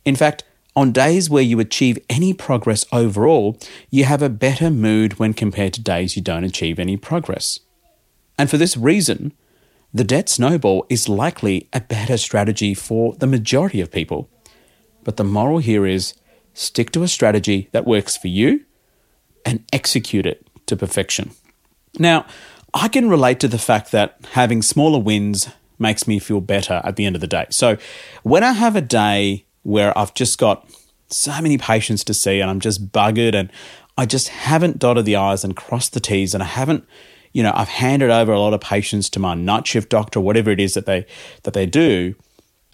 In 0.05 0.15
fact, 0.15 0.43
on 0.75 0.93
days 0.93 1.29
where 1.29 1.43
you 1.43 1.59
achieve 1.59 1.99
any 2.09 2.33
progress 2.33 2.85
overall, 2.93 3.57
you 3.89 4.05
have 4.05 4.21
a 4.21 4.29
better 4.29 4.69
mood 4.69 5.19
when 5.19 5.33
compared 5.33 5.73
to 5.73 5.81
days 5.81 6.15
you 6.15 6.21
don't 6.21 6.45
achieve 6.45 6.79
any 6.79 6.95
progress. 6.95 7.59
And 8.37 8.49
for 8.49 8.57
this 8.57 8.77
reason, 8.77 9.33
the 9.93 10.03
debt 10.03 10.29
snowball 10.29 10.85
is 10.89 11.09
likely 11.09 11.67
a 11.73 11.81
better 11.81 12.17
strategy 12.17 12.73
for 12.73 13.15
the 13.15 13.27
majority 13.27 13.81
of 13.81 13.91
people. 13.91 14.29
But 15.03 15.17
the 15.17 15.23
moral 15.23 15.59
here 15.59 15.85
is 15.85 16.13
stick 16.53 16.91
to 16.91 17.03
a 17.03 17.07
strategy 17.07 17.69
that 17.71 17.85
works 17.85 18.15
for 18.15 18.27
you 18.27 18.65
and 19.45 19.63
execute 19.73 20.25
it 20.25 20.47
to 20.67 20.77
perfection. 20.77 21.31
Now, 21.99 22.25
I 22.73 22.87
can 22.87 23.09
relate 23.09 23.39
to 23.41 23.47
the 23.47 23.57
fact 23.57 23.91
that 23.91 24.17
having 24.31 24.61
smaller 24.61 24.99
wins 24.99 25.49
makes 25.77 26.07
me 26.07 26.19
feel 26.19 26.39
better 26.39 26.79
at 26.83 26.95
the 26.95 27.05
end 27.05 27.15
of 27.15 27.21
the 27.21 27.27
day. 27.27 27.47
So 27.49 27.77
when 28.23 28.43
I 28.43 28.53
have 28.53 28.75
a 28.75 28.81
day 28.81 29.45
where 29.63 29.97
I've 29.97 30.13
just 30.13 30.37
got 30.37 30.69
so 31.09 31.41
many 31.41 31.57
patients 31.57 32.03
to 32.05 32.13
see 32.13 32.39
and 32.39 32.49
I'm 32.49 32.59
just 32.59 32.91
buggered 32.91 33.35
and 33.35 33.51
I 33.97 34.05
just 34.05 34.29
haven't 34.29 34.79
dotted 34.79 35.05
the 35.05 35.17
I's 35.17 35.43
and 35.43 35.55
crossed 35.55 35.93
the 35.93 35.99
T's 35.99 36.33
and 36.33 36.41
I 36.41 36.45
haven't 36.45 36.85
you 37.33 37.43
know, 37.43 37.51
I've 37.55 37.69
handed 37.69 38.09
over 38.09 38.31
a 38.31 38.39
lot 38.39 38.53
of 38.53 38.61
patients 38.61 39.09
to 39.11 39.19
my 39.19 39.33
night 39.33 39.67
shift 39.67 39.89
doctor, 39.89 40.19
whatever 40.19 40.51
it 40.51 40.59
is 40.59 40.73
that 40.73 40.85
they 40.85 41.05
that 41.43 41.53
they 41.53 41.65
do. 41.65 42.15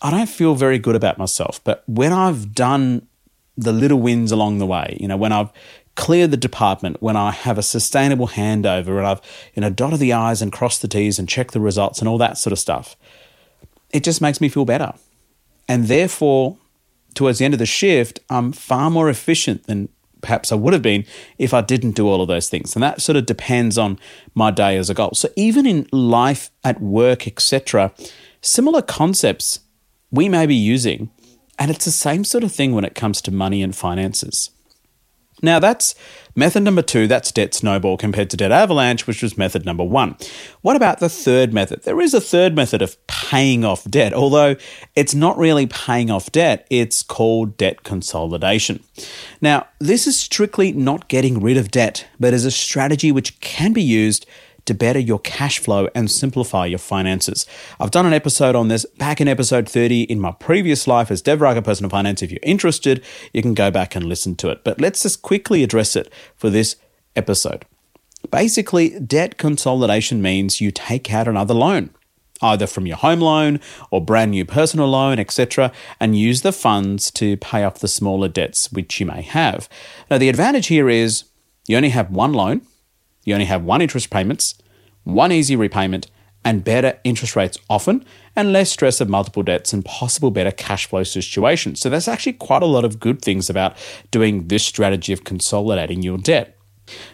I 0.01 0.11
don't 0.11 0.29
feel 0.29 0.55
very 0.55 0.77
good 0.79 0.95
about 0.95 1.17
myself. 1.17 1.63
But 1.63 1.83
when 1.87 2.13
I've 2.13 2.53
done 2.53 3.07
the 3.55 3.71
little 3.71 3.99
wins 3.99 4.31
along 4.31 4.59
the 4.59 4.65
way, 4.65 4.97
you 4.99 5.07
know, 5.07 5.17
when 5.17 5.31
I've 5.31 5.51
cleared 5.95 6.29
the 6.29 6.37
department, 6.37 7.01
when 7.01 7.15
I 7.15 7.31
have 7.31 7.57
a 7.57 7.63
sustainable 7.63 8.27
handover 8.27 8.97
and 8.99 9.07
I've, 9.07 9.21
you 9.55 9.61
know, 9.61 9.71
dotted 9.71 9.99
the 9.99 10.13
I's 10.13 10.41
and 10.41 10.51
crossed 10.51 10.83
the 10.83 10.87
T's 10.87 11.17
and 11.17 11.27
checked 11.27 11.53
the 11.53 11.59
results 11.59 11.99
and 11.99 12.07
all 12.07 12.19
that 12.19 12.37
sort 12.37 12.51
of 12.51 12.59
stuff, 12.59 12.95
it 13.89 14.03
just 14.03 14.21
makes 14.21 14.39
me 14.39 14.49
feel 14.49 14.65
better. 14.65 14.93
And 15.67 15.85
therefore, 15.85 16.57
towards 17.15 17.39
the 17.39 17.45
end 17.45 17.55
of 17.55 17.59
the 17.59 17.65
shift, 17.65 18.19
I'm 18.29 18.51
far 18.51 18.91
more 18.91 19.09
efficient 19.09 19.65
than 19.65 19.89
perhaps 20.21 20.51
I 20.51 20.55
would 20.55 20.73
have 20.73 20.81
been 20.81 21.05
if 21.37 21.53
I 21.53 21.61
didn't 21.61 21.91
do 21.91 22.07
all 22.07 22.21
of 22.21 22.27
those 22.27 22.49
things. 22.49 22.75
And 22.75 22.83
that 22.83 23.01
sort 23.01 23.15
of 23.15 23.25
depends 23.25 23.77
on 23.77 23.99
my 24.33 24.51
day 24.51 24.77
as 24.77 24.89
a 24.89 24.93
goal. 24.93 25.11
So 25.13 25.29
even 25.35 25.65
in 25.65 25.87
life, 25.91 26.51
at 26.63 26.81
work, 26.81 27.27
etc., 27.27 27.93
similar 28.41 28.81
concepts 28.81 29.59
we 30.11 30.29
may 30.29 30.45
be 30.45 30.55
using, 30.55 31.11
and 31.59 31.71
it's 31.71 31.85
the 31.85 31.91
same 31.91 32.23
sort 32.23 32.43
of 32.43 32.51
thing 32.51 32.73
when 32.73 32.85
it 32.85 32.95
comes 32.95 33.21
to 33.21 33.31
money 33.31 33.61
and 33.61 33.75
finances. 33.75 34.51
Now, 35.41 35.59
that's 35.59 35.93
method 36.35 36.63
number 36.63 36.81
two, 36.81 37.07
that's 37.07 37.31
debt 37.31 37.53
snowball 37.53 37.97
compared 37.97 38.29
to 38.31 38.37
debt 38.37 38.51
avalanche, 38.51 39.05
which 39.05 39.21
was 39.21 39.37
method 39.37 39.65
number 39.65 39.83
one. 39.83 40.15
What 40.61 40.75
about 40.75 40.99
the 40.99 41.09
third 41.09 41.53
method? 41.53 41.83
There 41.83 42.01
is 42.01 42.13
a 42.13 42.21
third 42.21 42.55
method 42.55 42.81
of 42.81 42.95
paying 43.07 43.63
off 43.63 43.83
debt, 43.85 44.13
although 44.13 44.55
it's 44.95 45.13
not 45.13 45.37
really 45.37 45.67
paying 45.67 46.09
off 46.09 46.31
debt, 46.31 46.65
it's 46.69 47.03
called 47.03 47.57
debt 47.57 47.83
consolidation. 47.83 48.83
Now, 49.41 49.67
this 49.79 50.07
is 50.07 50.19
strictly 50.19 50.71
not 50.71 51.07
getting 51.07 51.39
rid 51.39 51.57
of 51.57 51.69
debt, 51.71 52.07
but 52.19 52.33
is 52.33 52.45
a 52.45 52.51
strategy 52.51 53.11
which 53.11 53.39
can 53.39 53.73
be 53.73 53.83
used 53.83 54.25
to 54.67 54.73
better 54.73 54.99
your 54.99 55.19
cash 55.19 55.59
flow 55.59 55.89
and 55.95 56.11
simplify 56.11 56.65
your 56.65 56.79
finances. 56.79 57.45
I've 57.79 57.91
done 57.91 58.05
an 58.05 58.13
episode 58.13 58.55
on 58.55 58.67
this 58.67 58.85
back 58.97 59.19
in 59.19 59.27
episode 59.27 59.67
30 59.67 60.03
in 60.03 60.19
my 60.19 60.31
previous 60.31 60.87
life 60.87 61.09
as 61.09 61.21
Dev 61.21 61.41
Raga 61.41 61.61
Personal 61.61 61.89
Finance. 61.89 62.21
If 62.21 62.31
you're 62.31 62.39
interested, 62.43 63.03
you 63.33 63.41
can 63.41 63.53
go 63.53 63.71
back 63.71 63.95
and 63.95 64.05
listen 64.05 64.35
to 64.35 64.49
it. 64.49 64.63
But 64.63 64.79
let's 64.79 65.03
just 65.03 65.21
quickly 65.21 65.63
address 65.63 65.95
it 65.95 66.11
for 66.35 66.49
this 66.49 66.75
episode. 67.15 67.65
Basically, 68.29 68.99
debt 68.99 69.37
consolidation 69.37 70.21
means 70.21 70.61
you 70.61 70.71
take 70.71 71.13
out 71.13 71.27
another 71.27 71.53
loan 71.53 71.91
either 72.41 72.67
from 72.67 72.85
your 72.85 72.97
home 72.97 73.19
loan 73.19 73.59
or 73.89 74.03
brand 74.03 74.29
new 74.29 74.45
personal 74.45 74.87
loan, 74.87 75.17
etc., 75.17 75.71
and 75.99 76.15
use 76.15 76.41
the 76.41 76.51
funds 76.51 77.09
to 77.09 77.35
pay 77.37 77.63
off 77.63 77.79
the 77.79 77.87
smaller 77.87 78.27
debts 78.27 78.71
which 78.71 78.99
you 78.99 79.07
may 79.07 79.23
have. 79.23 79.67
Now, 80.09 80.19
the 80.19 80.29
advantage 80.29 80.67
here 80.67 80.87
is 80.87 81.23
you 81.67 81.75
only 81.75 81.89
have 81.89 82.11
one 82.11 82.33
loan, 82.33 82.61
you 83.27 83.33
only 83.33 83.45
have 83.45 83.65
one 83.65 83.81
interest 83.81 84.09
payments, 84.09 84.55
one 85.03 85.33
easy 85.33 85.57
repayment, 85.57 86.09
and 86.45 86.63
better 86.63 86.97
interest 87.03 87.35
rates 87.35 87.57
often, 87.69 88.05
and 88.37 88.53
less 88.53 88.71
stress 88.71 89.01
of 89.01 89.09
multiple 89.09 89.43
debts 89.43 89.73
and 89.73 89.83
possible 89.83 90.31
better 90.31 90.49
cash 90.49 90.85
flow 90.85 91.03
situations. 91.03 91.81
So 91.81 91.89
there's 91.89 92.07
actually 92.07 92.33
quite 92.33 92.63
a 92.63 92.67
lot 92.67 92.85
of 92.85 93.01
good 93.01 93.21
things 93.21 93.49
about 93.49 93.75
doing 94.11 94.47
this 94.47 94.63
strategy 94.63 95.11
of 95.11 95.25
consolidating 95.25 96.03
your 96.03 96.17
debt. 96.17 96.57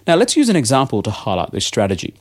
Now 0.06 0.14
let's 0.14 0.38
use 0.38 0.50
an 0.50 0.56
example 0.56 1.02
to 1.02 1.10
highlight 1.10 1.50
this 1.50 1.66
strategy. 1.66 2.14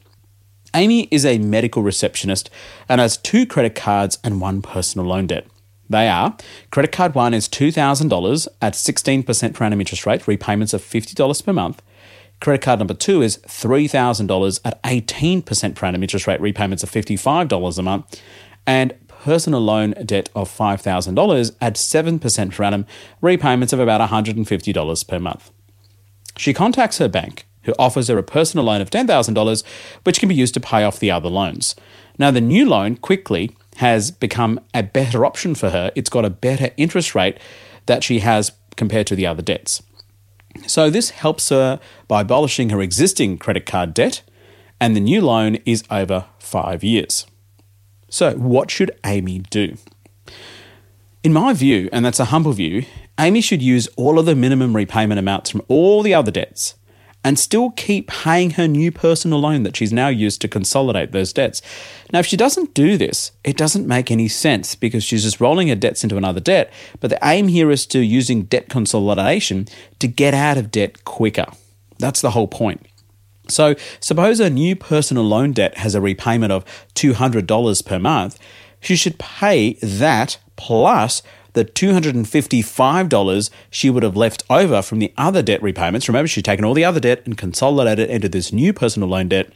Amy 0.74 1.06
is 1.10 1.26
a 1.26 1.36
medical 1.36 1.82
receptionist 1.82 2.48
and 2.88 2.98
has 2.98 3.18
two 3.18 3.44
credit 3.44 3.74
cards 3.74 4.18
and 4.24 4.40
one 4.40 4.62
personal 4.62 5.06
loan 5.06 5.26
debt. 5.26 5.46
They 5.90 6.08
are 6.08 6.34
credit 6.70 6.92
card 6.92 7.14
one 7.14 7.34
is 7.34 7.46
$2,000 7.46 8.48
at 8.62 8.72
16% 8.72 9.52
per 9.52 9.64
annum 9.66 9.80
interest 9.82 10.06
rate, 10.06 10.26
repayments 10.26 10.72
of 10.72 10.80
$50 10.80 11.44
per 11.44 11.52
month. 11.52 11.82
Credit 12.42 12.60
card 12.60 12.80
number 12.80 12.94
two 12.94 13.22
is 13.22 13.38
$3,000 13.46 14.60
at 14.64 14.82
18% 14.82 15.74
per 15.76 15.86
annum 15.86 16.02
interest 16.02 16.26
rate 16.26 16.40
repayments 16.40 16.82
of 16.82 16.90
$55 16.90 17.78
a 17.78 17.82
month. 17.82 18.20
And 18.66 18.94
personal 19.06 19.60
loan 19.60 19.92
debt 20.04 20.28
of 20.34 20.50
$5,000 20.50 21.56
at 21.60 21.74
7% 21.74 22.52
per 22.52 22.64
annum 22.64 22.84
repayments 23.20 23.72
of 23.72 23.78
about 23.78 24.00
$150 24.10 25.08
per 25.08 25.18
month. 25.20 25.52
She 26.36 26.52
contacts 26.52 26.98
her 26.98 27.06
bank, 27.06 27.46
who 27.62 27.74
offers 27.78 28.08
her 28.08 28.18
a 28.18 28.24
personal 28.24 28.66
loan 28.66 28.80
of 28.80 28.90
$10,000, 28.90 29.64
which 30.02 30.18
can 30.18 30.28
be 30.28 30.34
used 30.34 30.54
to 30.54 30.60
pay 30.60 30.82
off 30.82 30.98
the 30.98 31.12
other 31.12 31.28
loans. 31.28 31.76
Now, 32.18 32.32
the 32.32 32.40
new 32.40 32.68
loan 32.68 32.96
quickly 32.96 33.56
has 33.76 34.10
become 34.10 34.58
a 34.74 34.82
better 34.82 35.24
option 35.24 35.54
for 35.54 35.70
her. 35.70 35.92
It's 35.94 36.10
got 36.10 36.24
a 36.24 36.30
better 36.30 36.70
interest 36.76 37.14
rate 37.14 37.38
that 37.86 38.02
she 38.02 38.18
has 38.18 38.50
compared 38.74 39.06
to 39.06 39.14
the 39.14 39.28
other 39.28 39.42
debts. 39.42 39.80
So, 40.66 40.90
this 40.90 41.10
helps 41.10 41.48
her 41.48 41.80
by 42.08 42.22
abolishing 42.22 42.70
her 42.70 42.80
existing 42.80 43.38
credit 43.38 43.66
card 43.66 43.94
debt, 43.94 44.22
and 44.80 44.94
the 44.94 45.00
new 45.00 45.20
loan 45.20 45.56
is 45.64 45.84
over 45.90 46.26
five 46.38 46.84
years. 46.84 47.26
So, 48.08 48.34
what 48.34 48.70
should 48.70 48.90
Amy 49.04 49.38
do? 49.38 49.76
In 51.22 51.32
my 51.32 51.52
view, 51.52 51.88
and 51.92 52.04
that's 52.04 52.20
a 52.20 52.26
humble 52.26 52.52
view, 52.52 52.84
Amy 53.18 53.40
should 53.40 53.62
use 53.62 53.86
all 53.96 54.18
of 54.18 54.26
the 54.26 54.34
minimum 54.34 54.74
repayment 54.74 55.18
amounts 55.18 55.50
from 55.50 55.62
all 55.68 56.02
the 56.02 56.14
other 56.14 56.30
debts 56.30 56.74
and 57.24 57.38
still 57.38 57.70
keep 57.70 58.08
paying 58.08 58.50
her 58.50 58.66
new 58.66 58.90
personal 58.90 59.40
loan 59.40 59.62
that 59.62 59.76
she's 59.76 59.92
now 59.92 60.08
used 60.08 60.40
to 60.40 60.48
consolidate 60.48 61.12
those 61.12 61.32
debts. 61.32 61.62
Now, 62.12 62.18
if 62.18 62.26
she 62.26 62.36
doesn't 62.36 62.74
do 62.74 62.96
this, 62.96 63.32
it 63.44 63.56
doesn't 63.56 63.86
make 63.86 64.10
any 64.10 64.28
sense 64.28 64.74
because 64.74 65.04
she's 65.04 65.22
just 65.22 65.40
rolling 65.40 65.68
her 65.68 65.76
debts 65.76 66.02
into 66.02 66.16
another 66.16 66.40
debt. 66.40 66.72
But 67.00 67.10
the 67.10 67.18
aim 67.22 67.48
here 67.48 67.70
is 67.70 67.86
to 67.86 68.00
using 68.00 68.44
debt 68.44 68.68
consolidation 68.68 69.68
to 70.00 70.08
get 70.08 70.34
out 70.34 70.58
of 70.58 70.70
debt 70.70 71.04
quicker. 71.04 71.46
That's 71.98 72.20
the 72.20 72.32
whole 72.32 72.48
point. 72.48 72.86
So, 73.48 73.74
suppose 74.00 74.40
a 74.40 74.50
new 74.50 74.76
personal 74.76 75.24
loan 75.24 75.52
debt 75.52 75.78
has 75.78 75.94
a 75.94 76.00
repayment 76.00 76.52
of 76.52 76.64
$200 76.94 77.86
per 77.86 77.98
month, 77.98 78.38
she 78.80 78.96
should 78.96 79.18
pay 79.18 79.74
that 79.74 80.38
plus 80.56 81.22
the 81.54 81.64
$255 81.64 83.50
she 83.70 83.90
would 83.90 84.02
have 84.02 84.16
left 84.16 84.44
over 84.48 84.82
from 84.82 84.98
the 84.98 85.12
other 85.16 85.42
debt 85.42 85.62
repayments. 85.62 86.08
Remember, 86.08 86.28
she'd 86.28 86.44
taken 86.44 86.64
all 86.64 86.74
the 86.74 86.84
other 86.84 87.00
debt 87.00 87.22
and 87.24 87.36
consolidated 87.36 88.08
it 88.08 88.14
into 88.14 88.28
this 88.28 88.52
new 88.52 88.72
personal 88.72 89.08
loan 89.08 89.28
debt. 89.28 89.52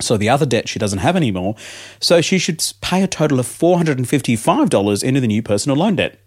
So 0.00 0.16
the 0.16 0.28
other 0.28 0.46
debt 0.46 0.68
she 0.68 0.78
doesn't 0.78 1.00
have 1.00 1.16
anymore. 1.16 1.56
So 2.00 2.20
she 2.20 2.38
should 2.38 2.64
pay 2.80 3.02
a 3.02 3.08
total 3.08 3.40
of 3.40 3.46
$455 3.46 5.04
into 5.04 5.20
the 5.20 5.26
new 5.26 5.42
personal 5.42 5.76
loan 5.76 5.96
debt. 5.96 6.18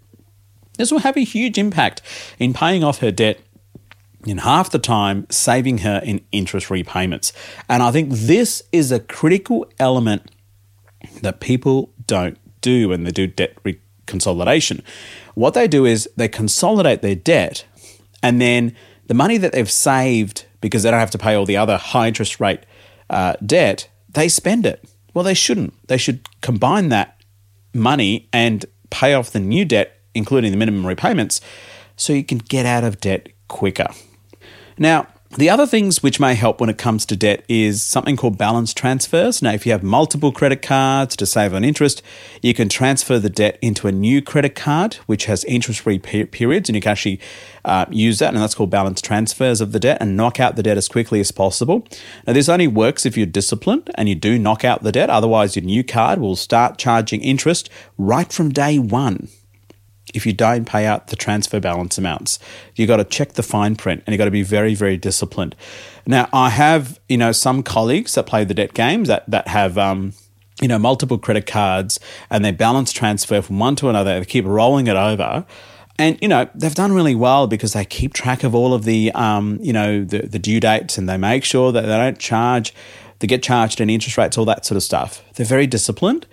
This 0.77 0.91
will 0.91 0.99
have 0.99 1.17
a 1.17 1.23
huge 1.23 1.57
impact 1.57 2.01
in 2.39 2.53
paying 2.53 2.83
off 2.83 2.99
her 2.99 3.11
debt 3.11 3.39
in 4.25 4.39
half 4.39 4.69
the 4.69 4.79
time, 4.79 5.27
saving 5.29 5.79
her 5.79 6.01
in 6.03 6.21
interest 6.31 6.69
repayments. 6.69 7.33
And 7.69 7.83
I 7.83 7.91
think 7.91 8.09
this 8.11 8.63
is 8.71 8.91
a 8.91 8.99
critical 8.99 9.69
element 9.79 10.31
that 11.21 11.39
people 11.39 11.91
don't 12.07 12.37
do 12.61 12.89
when 12.89 13.03
they 13.03 13.11
do 13.11 13.27
debt 13.27 13.55
re- 13.63 13.79
consolidation. 14.05 14.83
What 15.35 15.53
they 15.53 15.67
do 15.67 15.85
is 15.85 16.09
they 16.15 16.27
consolidate 16.27 17.01
their 17.01 17.15
debt 17.15 17.65
and 18.21 18.41
then 18.41 18.75
the 19.07 19.13
money 19.13 19.37
that 19.37 19.51
they've 19.51 19.69
saved 19.69 20.45
because 20.61 20.83
they 20.83 20.91
don't 20.91 20.99
have 20.99 21.11
to 21.11 21.17
pay 21.17 21.35
all 21.35 21.45
the 21.45 21.57
other 21.57 21.77
high 21.77 22.07
interest 22.07 22.39
rate 22.39 22.61
uh, 23.09 23.33
debt, 23.45 23.89
they 24.09 24.29
spend 24.29 24.65
it. 24.65 24.83
Well, 25.13 25.23
they 25.23 25.33
shouldn't. 25.33 25.73
They 25.87 25.97
should 25.97 26.27
combine 26.41 26.89
that 26.89 27.21
money 27.73 28.29
and 28.31 28.65
pay 28.89 29.13
off 29.13 29.31
the 29.31 29.39
new 29.39 29.65
debt, 29.65 29.99
including 30.15 30.51
the 30.51 30.57
minimum 30.57 30.87
repayments, 30.87 31.41
so 31.95 32.13
you 32.13 32.23
can 32.23 32.37
get 32.37 32.65
out 32.65 32.83
of 32.83 32.99
debt 32.99 33.29
quicker. 33.47 33.87
Now, 34.77 35.07
the 35.37 35.49
other 35.49 35.65
things 35.65 36.03
which 36.03 36.19
may 36.19 36.35
help 36.35 36.61
when 36.61 36.69
it 36.69 36.77
comes 36.77 37.05
to 37.05 37.15
debt 37.15 37.43
is 37.47 37.81
something 37.81 38.15
called 38.15 38.37
balance 38.37 38.73
transfers. 38.73 39.41
Now, 39.41 39.51
if 39.51 39.65
you 39.65 39.71
have 39.71 39.81
multiple 39.81 40.31
credit 40.31 40.61
cards 40.61 41.15
to 41.15 41.25
save 41.25 41.53
on 41.53 41.63
interest, 41.63 42.03
you 42.41 42.53
can 42.53 42.69
transfer 42.69 43.17
the 43.17 43.29
debt 43.29 43.57
into 43.61 43.87
a 43.87 43.91
new 43.91 44.21
credit 44.21 44.55
card, 44.55 44.95
which 45.05 45.25
has 45.25 45.43
interest 45.45 45.79
free 45.81 45.97
periods, 45.97 46.69
and 46.69 46.75
you 46.75 46.81
can 46.81 46.91
actually 46.91 47.19
uh, 47.65 47.85
use 47.89 48.19
that, 48.19 48.33
and 48.33 48.43
that's 48.43 48.55
called 48.55 48.69
balance 48.69 49.01
transfers 49.01 49.59
of 49.59 49.71
the 49.71 49.79
debt 49.79 49.97
and 49.99 50.15
knock 50.15 50.39
out 50.39 50.55
the 50.55 50.63
debt 50.63 50.77
as 50.77 50.87
quickly 50.87 51.19
as 51.19 51.31
possible. 51.31 51.87
Now, 52.27 52.33
this 52.33 52.49
only 52.49 52.67
works 52.67 53.05
if 53.05 53.17
you're 53.17 53.25
disciplined 53.25 53.89
and 53.95 54.07
you 54.07 54.15
do 54.15 54.37
knock 54.37 54.63
out 54.63 54.83
the 54.83 54.91
debt, 54.91 55.09
otherwise, 55.09 55.55
your 55.55 55.65
new 55.65 55.83
card 55.83 56.19
will 56.19 56.35
start 56.35 56.77
charging 56.77 57.21
interest 57.21 57.69
right 57.97 58.31
from 58.31 58.51
day 58.51 58.77
one 58.77 59.29
if 60.13 60.25
you 60.25 60.33
don't 60.33 60.65
pay 60.65 60.85
out 60.85 61.07
the 61.07 61.15
transfer 61.15 61.59
balance 61.59 61.97
amounts. 61.97 62.39
You 62.75 62.87
got 62.87 62.97
to 62.97 63.03
check 63.03 63.33
the 63.33 63.43
fine 63.43 63.75
print 63.75 64.03
and 64.05 64.13
you 64.13 64.17
got 64.17 64.25
to 64.25 64.31
be 64.31 64.43
very, 64.43 64.75
very 64.75 64.97
disciplined. 64.97 65.55
Now, 66.05 66.29
I 66.31 66.49
have, 66.49 66.99
you 67.09 67.17
know, 67.17 67.31
some 67.31 67.63
colleagues 67.63 68.15
that 68.15 68.25
play 68.25 68.43
the 68.43 68.53
debt 68.53 68.73
games 68.73 69.07
that, 69.07 69.29
that 69.29 69.47
have, 69.47 69.77
um, 69.77 70.13
you 70.61 70.67
know, 70.67 70.77
multiple 70.77 71.17
credit 71.17 71.47
cards 71.47 71.99
and 72.29 72.43
they 72.43 72.51
balance 72.51 72.91
transfer 72.91 73.41
from 73.41 73.59
one 73.59 73.75
to 73.77 73.89
another. 73.89 74.19
They 74.19 74.25
keep 74.25 74.45
rolling 74.45 74.87
it 74.87 74.95
over. 74.95 75.45
And, 75.99 76.17
you 76.21 76.27
know, 76.27 76.49
they've 76.55 76.73
done 76.73 76.93
really 76.93 77.15
well 77.15 77.47
because 77.47 77.73
they 77.73 77.85
keep 77.85 78.13
track 78.13 78.43
of 78.43 78.55
all 78.55 78.73
of 78.73 78.83
the, 78.83 79.11
um, 79.13 79.59
you 79.61 79.73
know, 79.73 80.03
the, 80.03 80.23
the 80.23 80.39
due 80.39 80.59
dates 80.59 80.97
and 80.97 81.07
they 81.07 81.17
make 81.17 81.43
sure 81.43 81.71
that 81.71 81.81
they 81.81 81.87
don't 81.87 82.17
charge, 82.17 82.73
they 83.19 83.27
get 83.27 83.43
charged 83.43 83.79
any 83.79 83.93
interest 83.93 84.17
rates, 84.17 84.37
all 84.37 84.45
that 84.45 84.65
sort 84.65 84.75
of 84.75 84.83
stuff. 84.83 85.23
They're 85.35 85.45
very 85.45 85.67
disciplined. 85.67 86.25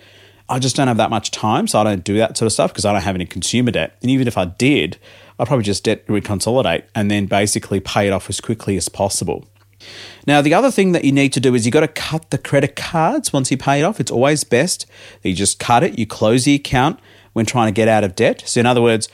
I 0.51 0.59
just 0.59 0.75
don't 0.75 0.89
have 0.89 0.97
that 0.97 1.09
much 1.09 1.31
time, 1.31 1.65
so 1.67 1.79
I 1.79 1.83
don't 1.83 2.03
do 2.03 2.17
that 2.17 2.37
sort 2.37 2.45
of 2.45 2.51
stuff 2.51 2.71
because 2.71 2.83
I 2.83 2.91
don't 2.91 3.01
have 3.01 3.15
any 3.15 3.25
consumer 3.25 3.71
debt. 3.71 3.95
And 4.01 4.11
even 4.11 4.27
if 4.27 4.37
I 4.37 4.45
did, 4.45 4.99
I'd 5.39 5.47
probably 5.47 5.63
just 5.63 5.85
debt 5.85 6.05
reconsolidate 6.07 6.83
and 6.93 7.09
then 7.09 7.25
basically 7.25 7.79
pay 7.79 8.07
it 8.07 8.11
off 8.11 8.29
as 8.29 8.41
quickly 8.41 8.75
as 8.75 8.89
possible. 8.89 9.47
Now, 10.27 10.41
the 10.41 10.53
other 10.53 10.69
thing 10.69 10.91
that 10.91 11.05
you 11.05 11.13
need 11.13 11.31
to 11.33 11.39
do 11.39 11.55
is 11.55 11.65
you've 11.65 11.73
got 11.73 11.79
to 11.79 11.87
cut 11.87 12.29
the 12.29 12.37
credit 12.37 12.75
cards 12.75 13.31
once 13.31 13.49
you 13.49 13.57
pay 13.57 13.79
it 13.79 13.83
off. 13.83 13.99
It's 13.99 14.11
always 14.11 14.43
best 14.43 14.85
that 15.21 15.29
you 15.29 15.35
just 15.35 15.57
cut 15.57 15.83
it, 15.83 15.97
you 15.97 16.05
close 16.05 16.43
the 16.43 16.55
account 16.55 16.99
when 17.33 17.45
trying 17.45 17.67
to 17.67 17.75
get 17.75 17.87
out 17.87 18.03
of 18.03 18.13
debt. 18.13 18.43
So, 18.45 18.59
in 18.59 18.65
other 18.65 18.81
words, 18.81 19.07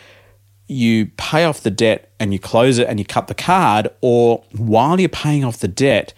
you 0.67 1.11
pay 1.17 1.45
off 1.45 1.61
the 1.61 1.71
debt 1.71 2.11
and 2.19 2.33
you 2.33 2.39
close 2.39 2.79
it 2.79 2.87
and 2.87 2.99
you 2.99 3.05
cut 3.05 3.27
the 3.27 3.35
card, 3.35 3.89
or 4.01 4.43
while 4.53 4.99
you're 4.99 5.07
paying 5.07 5.45
off 5.45 5.59
the 5.59 5.67
debt, 5.67 6.13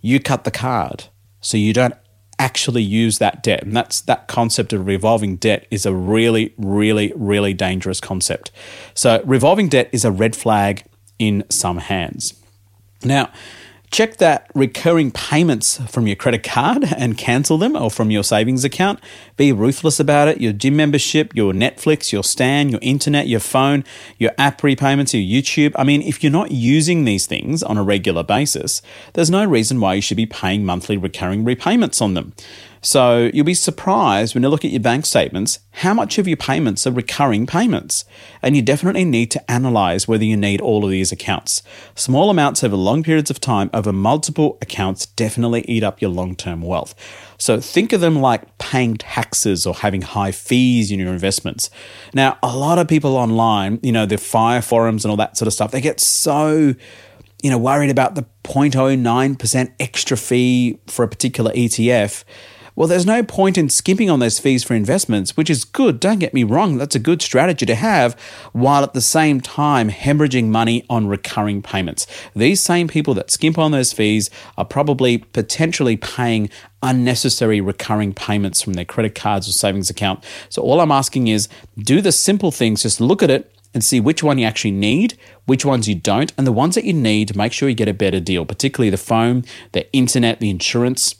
you 0.00 0.20
cut 0.20 0.44
the 0.44 0.50
card. 0.50 1.04
So 1.40 1.56
you 1.56 1.72
don't 1.72 1.94
actually 2.38 2.82
use 2.82 3.18
that 3.18 3.42
debt. 3.42 3.62
And 3.62 3.76
that's 3.76 4.00
that 4.02 4.28
concept 4.28 4.72
of 4.72 4.86
revolving 4.86 5.36
debt 5.36 5.66
is 5.70 5.84
a 5.84 5.94
really, 5.94 6.54
really, 6.56 7.12
really 7.16 7.54
dangerous 7.54 8.00
concept. 8.00 8.50
So 8.94 9.22
revolving 9.24 9.68
debt 9.68 9.88
is 9.92 10.04
a 10.04 10.12
red 10.12 10.36
flag 10.36 10.84
in 11.18 11.44
some 11.50 11.78
hands. 11.78 12.34
Now, 13.04 13.30
Check 13.90 14.18
that 14.18 14.50
recurring 14.54 15.10
payments 15.10 15.78
from 15.90 16.06
your 16.06 16.16
credit 16.16 16.42
card 16.42 16.84
and 16.96 17.16
cancel 17.16 17.56
them 17.56 17.74
or 17.74 17.90
from 17.90 18.10
your 18.10 18.22
savings 18.22 18.64
account. 18.64 19.00
Be 19.36 19.50
ruthless 19.50 19.98
about 19.98 20.28
it. 20.28 20.40
Your 20.40 20.52
gym 20.52 20.76
membership, 20.76 21.34
your 21.34 21.52
Netflix, 21.52 22.12
your 22.12 22.22
Stan, 22.22 22.68
your 22.68 22.80
internet, 22.82 23.28
your 23.28 23.40
phone, 23.40 23.84
your 24.18 24.32
app 24.36 24.62
repayments, 24.62 25.14
your 25.14 25.22
YouTube. 25.22 25.72
I 25.76 25.84
mean, 25.84 26.02
if 26.02 26.22
you're 26.22 26.30
not 26.30 26.50
using 26.50 27.04
these 27.04 27.26
things 27.26 27.62
on 27.62 27.78
a 27.78 27.82
regular 27.82 28.22
basis, 28.22 28.82
there's 29.14 29.30
no 29.30 29.44
reason 29.44 29.80
why 29.80 29.94
you 29.94 30.02
should 30.02 30.18
be 30.18 30.26
paying 30.26 30.64
monthly 30.64 30.98
recurring 30.98 31.44
repayments 31.44 32.02
on 32.02 32.14
them. 32.14 32.34
So 32.80 33.30
you'll 33.32 33.44
be 33.44 33.54
surprised 33.54 34.34
when 34.34 34.42
you 34.42 34.48
look 34.48 34.64
at 34.64 34.70
your 34.70 34.80
bank 34.80 35.06
statements 35.06 35.58
how 35.72 35.94
much 35.94 36.18
of 36.18 36.26
your 36.26 36.36
payments 36.36 36.86
are 36.86 36.92
recurring 36.92 37.46
payments. 37.46 38.04
And 38.42 38.56
you 38.56 38.62
definitely 38.62 39.04
need 39.04 39.30
to 39.32 39.50
analyze 39.50 40.06
whether 40.06 40.24
you 40.24 40.36
need 40.36 40.60
all 40.60 40.84
of 40.84 40.90
these 40.90 41.12
accounts. 41.12 41.62
Small 41.94 42.30
amounts 42.30 42.62
over 42.64 42.76
long 42.76 43.02
periods 43.02 43.30
of 43.30 43.40
time 43.40 43.70
over 43.72 43.92
multiple 43.92 44.58
accounts 44.62 45.06
definitely 45.06 45.62
eat 45.62 45.82
up 45.82 46.00
your 46.00 46.10
long 46.10 46.36
term 46.36 46.62
wealth. 46.62 46.94
So 47.38 47.60
think 47.60 47.92
of 47.92 48.00
them 48.00 48.20
like 48.20 48.58
paying 48.58 48.96
taxes 48.96 49.66
or 49.66 49.74
having 49.74 50.02
high 50.02 50.32
fees 50.32 50.90
in 50.90 50.98
your 50.98 51.12
investments. 51.12 51.70
Now, 52.12 52.38
a 52.42 52.56
lot 52.56 52.78
of 52.78 52.88
people 52.88 53.16
online, 53.16 53.78
you 53.82 53.92
know, 53.92 54.06
the 54.06 54.18
fire 54.18 54.62
forums 54.62 55.04
and 55.04 55.10
all 55.10 55.16
that 55.18 55.36
sort 55.36 55.46
of 55.46 55.52
stuff, 55.52 55.70
they 55.70 55.80
get 55.80 56.00
so 56.00 56.74
you 57.42 57.50
know, 57.50 57.58
worried 57.58 57.90
about 57.90 58.16
the 58.16 58.26
0.09% 58.42 59.72
extra 59.78 60.16
fee 60.16 60.76
for 60.88 61.04
a 61.04 61.08
particular 61.08 61.52
ETF 61.52 62.24
well, 62.78 62.86
there's 62.86 63.04
no 63.04 63.24
point 63.24 63.58
in 63.58 63.68
skimping 63.68 64.08
on 64.08 64.20
those 64.20 64.38
fees 64.38 64.62
for 64.62 64.74
investments, 64.74 65.36
which 65.36 65.50
is 65.50 65.64
good. 65.64 65.98
Don't 65.98 66.20
get 66.20 66.32
me 66.32 66.44
wrong, 66.44 66.78
that's 66.78 66.94
a 66.94 67.00
good 67.00 67.20
strategy 67.20 67.66
to 67.66 67.74
have, 67.74 68.14
while 68.52 68.84
at 68.84 68.92
the 68.92 69.00
same 69.00 69.40
time 69.40 69.90
hemorrhaging 69.90 70.44
money 70.44 70.86
on 70.88 71.08
recurring 71.08 71.60
payments. 71.60 72.06
These 72.36 72.60
same 72.60 72.86
people 72.86 73.14
that 73.14 73.32
skimp 73.32 73.58
on 73.58 73.72
those 73.72 73.92
fees 73.92 74.30
are 74.56 74.64
probably 74.64 75.18
potentially 75.18 75.96
paying 75.96 76.50
unnecessary 76.80 77.60
recurring 77.60 78.14
payments 78.14 78.62
from 78.62 78.74
their 78.74 78.84
credit 78.84 79.16
cards 79.16 79.48
or 79.48 79.52
savings 79.52 79.90
account. 79.90 80.22
So, 80.48 80.62
all 80.62 80.80
I'm 80.80 80.92
asking 80.92 81.26
is 81.26 81.48
do 81.78 82.00
the 82.00 82.12
simple 82.12 82.52
things, 82.52 82.84
just 82.84 83.00
look 83.00 83.24
at 83.24 83.30
it 83.30 83.52
and 83.74 83.82
see 83.82 83.98
which 83.98 84.22
one 84.22 84.38
you 84.38 84.46
actually 84.46 84.70
need, 84.70 85.18
which 85.46 85.64
ones 85.64 85.88
you 85.88 85.96
don't, 85.96 86.32
and 86.38 86.46
the 86.46 86.52
ones 86.52 86.76
that 86.76 86.84
you 86.84 86.92
need, 86.92 87.34
make 87.34 87.52
sure 87.52 87.68
you 87.68 87.74
get 87.74 87.88
a 87.88 87.92
better 87.92 88.20
deal, 88.20 88.46
particularly 88.46 88.88
the 88.88 88.96
phone, 88.96 89.44
the 89.72 89.92
internet, 89.92 90.38
the 90.38 90.48
insurance 90.48 91.16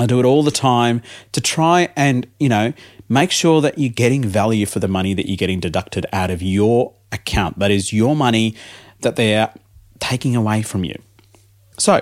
I 0.00 0.06
do 0.06 0.18
it 0.18 0.24
all 0.24 0.42
the 0.42 0.50
time 0.50 1.02
to 1.32 1.42
try 1.42 1.90
and, 1.94 2.26
you 2.40 2.48
know, 2.48 2.72
make 3.10 3.30
sure 3.30 3.60
that 3.60 3.78
you're 3.78 3.92
getting 3.92 4.24
value 4.24 4.64
for 4.64 4.78
the 4.78 4.88
money 4.88 5.12
that 5.12 5.28
you're 5.28 5.36
getting 5.36 5.60
deducted 5.60 6.06
out 6.10 6.30
of 6.30 6.40
your 6.40 6.94
account. 7.12 7.58
That 7.58 7.70
is 7.70 7.92
your 7.92 8.16
money 8.16 8.56
that 9.02 9.16
they're 9.16 9.52
taking 9.98 10.34
away 10.34 10.62
from 10.62 10.84
you. 10.84 10.94
So, 11.78 12.00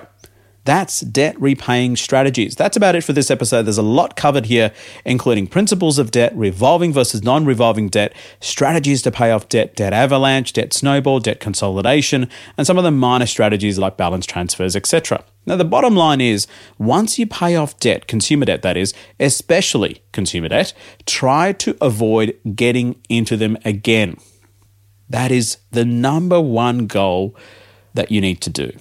that's 0.69 0.99
debt 0.99 1.35
repaying 1.41 1.95
strategies. 1.95 2.55
That's 2.55 2.77
about 2.77 2.93
it 2.93 3.03
for 3.03 3.11
this 3.11 3.31
episode. 3.31 3.63
There's 3.63 3.79
a 3.79 3.81
lot 3.81 4.15
covered 4.15 4.45
here, 4.45 4.71
including 5.03 5.47
principles 5.47 5.97
of 5.97 6.11
debt, 6.11 6.31
revolving 6.35 6.93
versus 6.93 7.23
non 7.23 7.43
revolving 7.43 7.89
debt, 7.89 8.13
strategies 8.39 9.01
to 9.01 9.09
pay 9.09 9.31
off 9.31 9.49
debt, 9.49 9.75
debt 9.75 9.93
avalanche, 9.93 10.53
debt 10.53 10.71
snowball, 10.71 11.21
debt 11.21 11.39
consolidation, 11.39 12.29
and 12.55 12.67
some 12.67 12.77
of 12.77 12.83
the 12.83 12.91
minor 12.91 13.25
strategies 13.25 13.79
like 13.79 13.97
balance 13.97 14.27
transfers, 14.27 14.75
etc. 14.75 15.23
Now, 15.47 15.55
the 15.55 15.65
bottom 15.65 15.95
line 15.95 16.21
is 16.21 16.45
once 16.77 17.17
you 17.17 17.25
pay 17.25 17.55
off 17.55 17.79
debt, 17.79 18.05
consumer 18.05 18.45
debt 18.45 18.61
that 18.61 18.77
is, 18.77 18.93
especially 19.19 20.03
consumer 20.11 20.49
debt, 20.49 20.73
try 21.07 21.51
to 21.53 21.75
avoid 21.81 22.37
getting 22.53 23.01
into 23.09 23.35
them 23.37 23.57
again. 23.65 24.17
That 25.09 25.31
is 25.31 25.57
the 25.71 25.83
number 25.83 26.39
one 26.39 26.85
goal 26.85 27.35
that 27.95 28.11
you 28.11 28.21
need 28.21 28.39
to 28.41 28.51
do. 28.51 28.71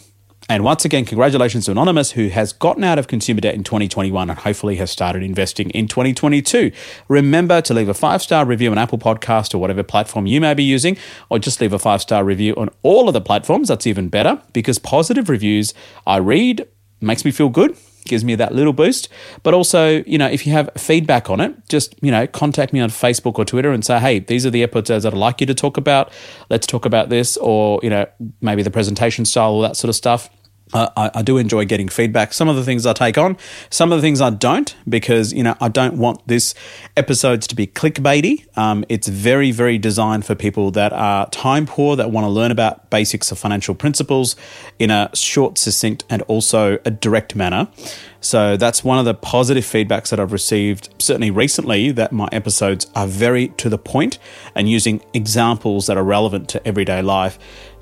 And 0.51 0.65
once 0.65 0.87
again, 0.87 1.05
congratulations 1.05 1.67
to 1.67 1.73
Anonymous, 1.73 2.13
who 2.13 2.29
has 2.29 2.55
gotten 2.55 2.83
out 2.83 2.99
of 2.99 3.07
consumer 3.07 3.43
debt 3.43 3.55
in 3.55 3.65
2021 3.65 4.31
and 4.31 4.39
hopefully 4.39 4.77
has 4.77 4.91
started 4.91 5.23
investing 5.23 5.69
in 5.71 5.89
2022. 5.89 6.73
Remember 7.09 7.61
to 7.61 7.75
leave 7.75 7.91
a 7.91 7.95
five 7.95 8.23
star 8.23 8.47
review 8.47 8.71
on 8.71 8.79
Apple 8.79 8.99
Podcast 8.99 9.55
or 9.55 9.59
whatever 9.59 9.83
platform 9.83 10.25
you 10.25 10.41
may 10.41 10.55
be 10.55 10.65
using, 10.65 10.97
or 11.29 11.39
just 11.39 11.61
leave 11.61 11.75
a 11.75 11.79
five 11.79 12.01
star 12.01 12.25
review 12.25 12.55
on 12.57 12.71
all 12.83 13.09
of 13.09 13.13
the 13.13 13.21
platforms. 13.21 13.69
That's 13.69 13.87
even 13.87 14.09
better 14.09 14.41
because 14.55 14.79
positive 14.79 15.29
reviews 15.29 15.75
I 16.07 16.17
read 16.17 16.67
makes 17.01 17.27
me 17.27 17.31
feel 17.31 17.51
good 17.51 17.77
gives 18.09 18.25
me 18.25 18.35
that 18.35 18.55
little 18.55 18.73
boost. 18.73 19.09
But 19.43 19.53
also, 19.53 20.03
you 20.07 20.17
know, 20.17 20.27
if 20.27 20.47
you 20.47 20.53
have 20.53 20.71
feedback 20.77 21.29
on 21.29 21.41
it, 21.41 21.69
just, 21.69 21.95
you 22.03 22.11
know, 22.11 22.27
contact 22.27 22.73
me 22.73 22.81
on 22.81 22.89
Facebook 22.89 23.39
or 23.39 23.45
Twitter 23.45 23.71
and 23.71 23.85
say, 23.85 24.01
hey, 24.01 24.19
these 24.19 24.47
are 24.47 24.51
the 24.51 24.63
episodes 24.63 25.05
that 25.05 25.13
I'd 25.13 25.19
like 25.19 25.41
you 25.41 25.47
to 25.47 25.55
talk 25.55 25.77
about. 25.77 26.11
Let's 26.49 26.67
talk 26.67 26.87
about 26.87 27.11
this, 27.11 27.37
or, 27.37 27.79
you 27.83 27.91
know, 27.91 28.07
maybe 28.41 28.63
the 28.63 28.71
presentation 28.71 29.27
style, 29.27 29.51
all 29.51 29.61
that 29.61 29.77
sort 29.77 29.91
of 29.91 29.95
stuff. 29.95 30.31
I, 30.75 31.11
I, 31.15 31.23
do 31.23 31.39
enjoy 31.39 31.65
getting 31.65 31.89
feedback. 31.89 32.33
Some 32.33 32.49
of 32.49 32.57
the 32.57 32.65
things 32.65 32.85
I 32.85 32.93
take 32.93 33.17
on, 33.17 33.37
some 33.71 33.93
of 33.93 33.99
the 33.99 34.03
things 34.03 34.21
I 34.21 34.31
don't, 34.31 34.75
because 34.89 35.33
you 35.33 35.43
know 35.43 35.55
I 35.61 35.69
don't 35.69 35.97
want 35.97 36.27
this 36.27 36.55
episodes 36.97 37.47
to 37.49 37.55
be 37.55 37.67
clickbaity. 37.67 38.47
Um, 38.57 38.85
it's 38.89 39.09
very, 39.09 39.51
very 39.51 39.79
designed 39.79 40.27
for 40.27 40.35
people 40.35 40.71
that 40.73 40.93
are 40.93 41.29
time 41.31 41.67
poor 41.67 41.97
that 41.97 42.11
want 42.11 42.25
to 42.25 42.29
learn 42.29 42.51
about 42.51 42.91
basics 42.91 43.33
of 43.33 43.39
financial 43.39 43.75
principles 43.75 44.37
in 44.79 44.91
a 44.91 45.11
short, 45.15 45.59
succinct, 45.59 46.05
and 46.11 46.23
also 46.23 46.79
a 46.85 46.91
direct 46.91 47.35
manner. 47.35 47.69
So 48.21 48.57
that's 48.57 48.83
one 48.83 48.99
of 48.99 49.05
the 49.05 49.15
positive 49.15 49.65
feedbacks 49.65 50.11
that 50.11 50.19
I've 50.19 50.33
received, 50.33 50.89
certainly 50.99 51.31
recently, 51.31 51.93
that 51.93 52.13
my 52.13 52.29
episodes 52.33 52.89
are 52.97 53.07
very 53.07 53.49
to 53.49 53.69
the 53.69 53.79
point 53.79 54.19
and 54.55 54.69
using 54.69 55.03
examples 55.15 55.87
that 55.87 55.97
are 55.97 56.03
relevant 56.03 56.49
to 56.51 56.67
everyday 56.67 57.01
life 57.01 57.39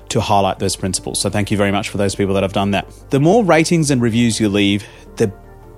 to 0.09 0.21
highlight 0.21 0.59
those 0.59 0.75
principles. 0.75 1.19
So 1.19 1.29
thank 1.29 1.51
you 1.51 1.57
very 1.57 1.71
much 1.71 1.89
for 1.89 1.97
those 1.97 2.15
people 2.15 2.33
that 2.35 2.43
have 2.43 2.53
done 2.53 2.71
that. 2.71 2.91
The 3.09 3.19
more 3.19 3.43
ratings 3.43 3.91
and 3.91 4.01
reviews 4.01 4.39
you 4.39 4.49
leave, 4.49 4.85
the 5.15 5.31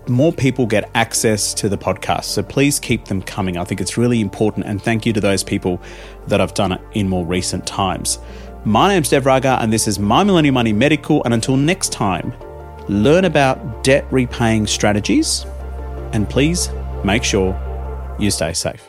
more 0.07 0.33
people 0.33 0.65
get 0.65 0.89
access 0.95 1.53
to 1.55 1.69
the 1.69 1.77
podcast. 1.77 2.25
So 2.25 2.43
please 2.43 2.79
keep 2.79 3.05
them 3.05 3.21
coming. 3.21 3.57
I 3.57 3.63
think 3.63 3.79
it's 3.81 3.97
really 3.97 4.21
important. 4.21 4.65
And 4.65 4.81
thank 4.81 5.05
you 5.05 5.13
to 5.13 5.21
those 5.21 5.43
people 5.43 5.81
that 6.27 6.39
have 6.39 6.53
done 6.53 6.71
it 6.71 6.81
in 6.93 7.07
more 7.07 7.25
recent 7.25 7.65
times. 7.65 8.19
My 8.65 8.89
name's 8.89 9.09
Dev 9.09 9.25
Raga, 9.25 9.57
and 9.61 9.71
this 9.71 9.87
is 9.87 9.99
My 9.99 10.23
Millennial 10.23 10.53
Money 10.53 10.73
Medical. 10.73 11.23
And 11.23 11.33
until 11.33 11.57
next 11.57 11.91
time, 11.91 12.33
learn 12.87 13.25
about 13.25 13.83
debt 13.83 14.05
repaying 14.11 14.67
strategies. 14.67 15.45
And 16.11 16.29
please 16.29 16.69
make 17.03 17.23
sure 17.23 17.55
you 18.19 18.31
stay 18.31 18.53
safe. 18.53 18.88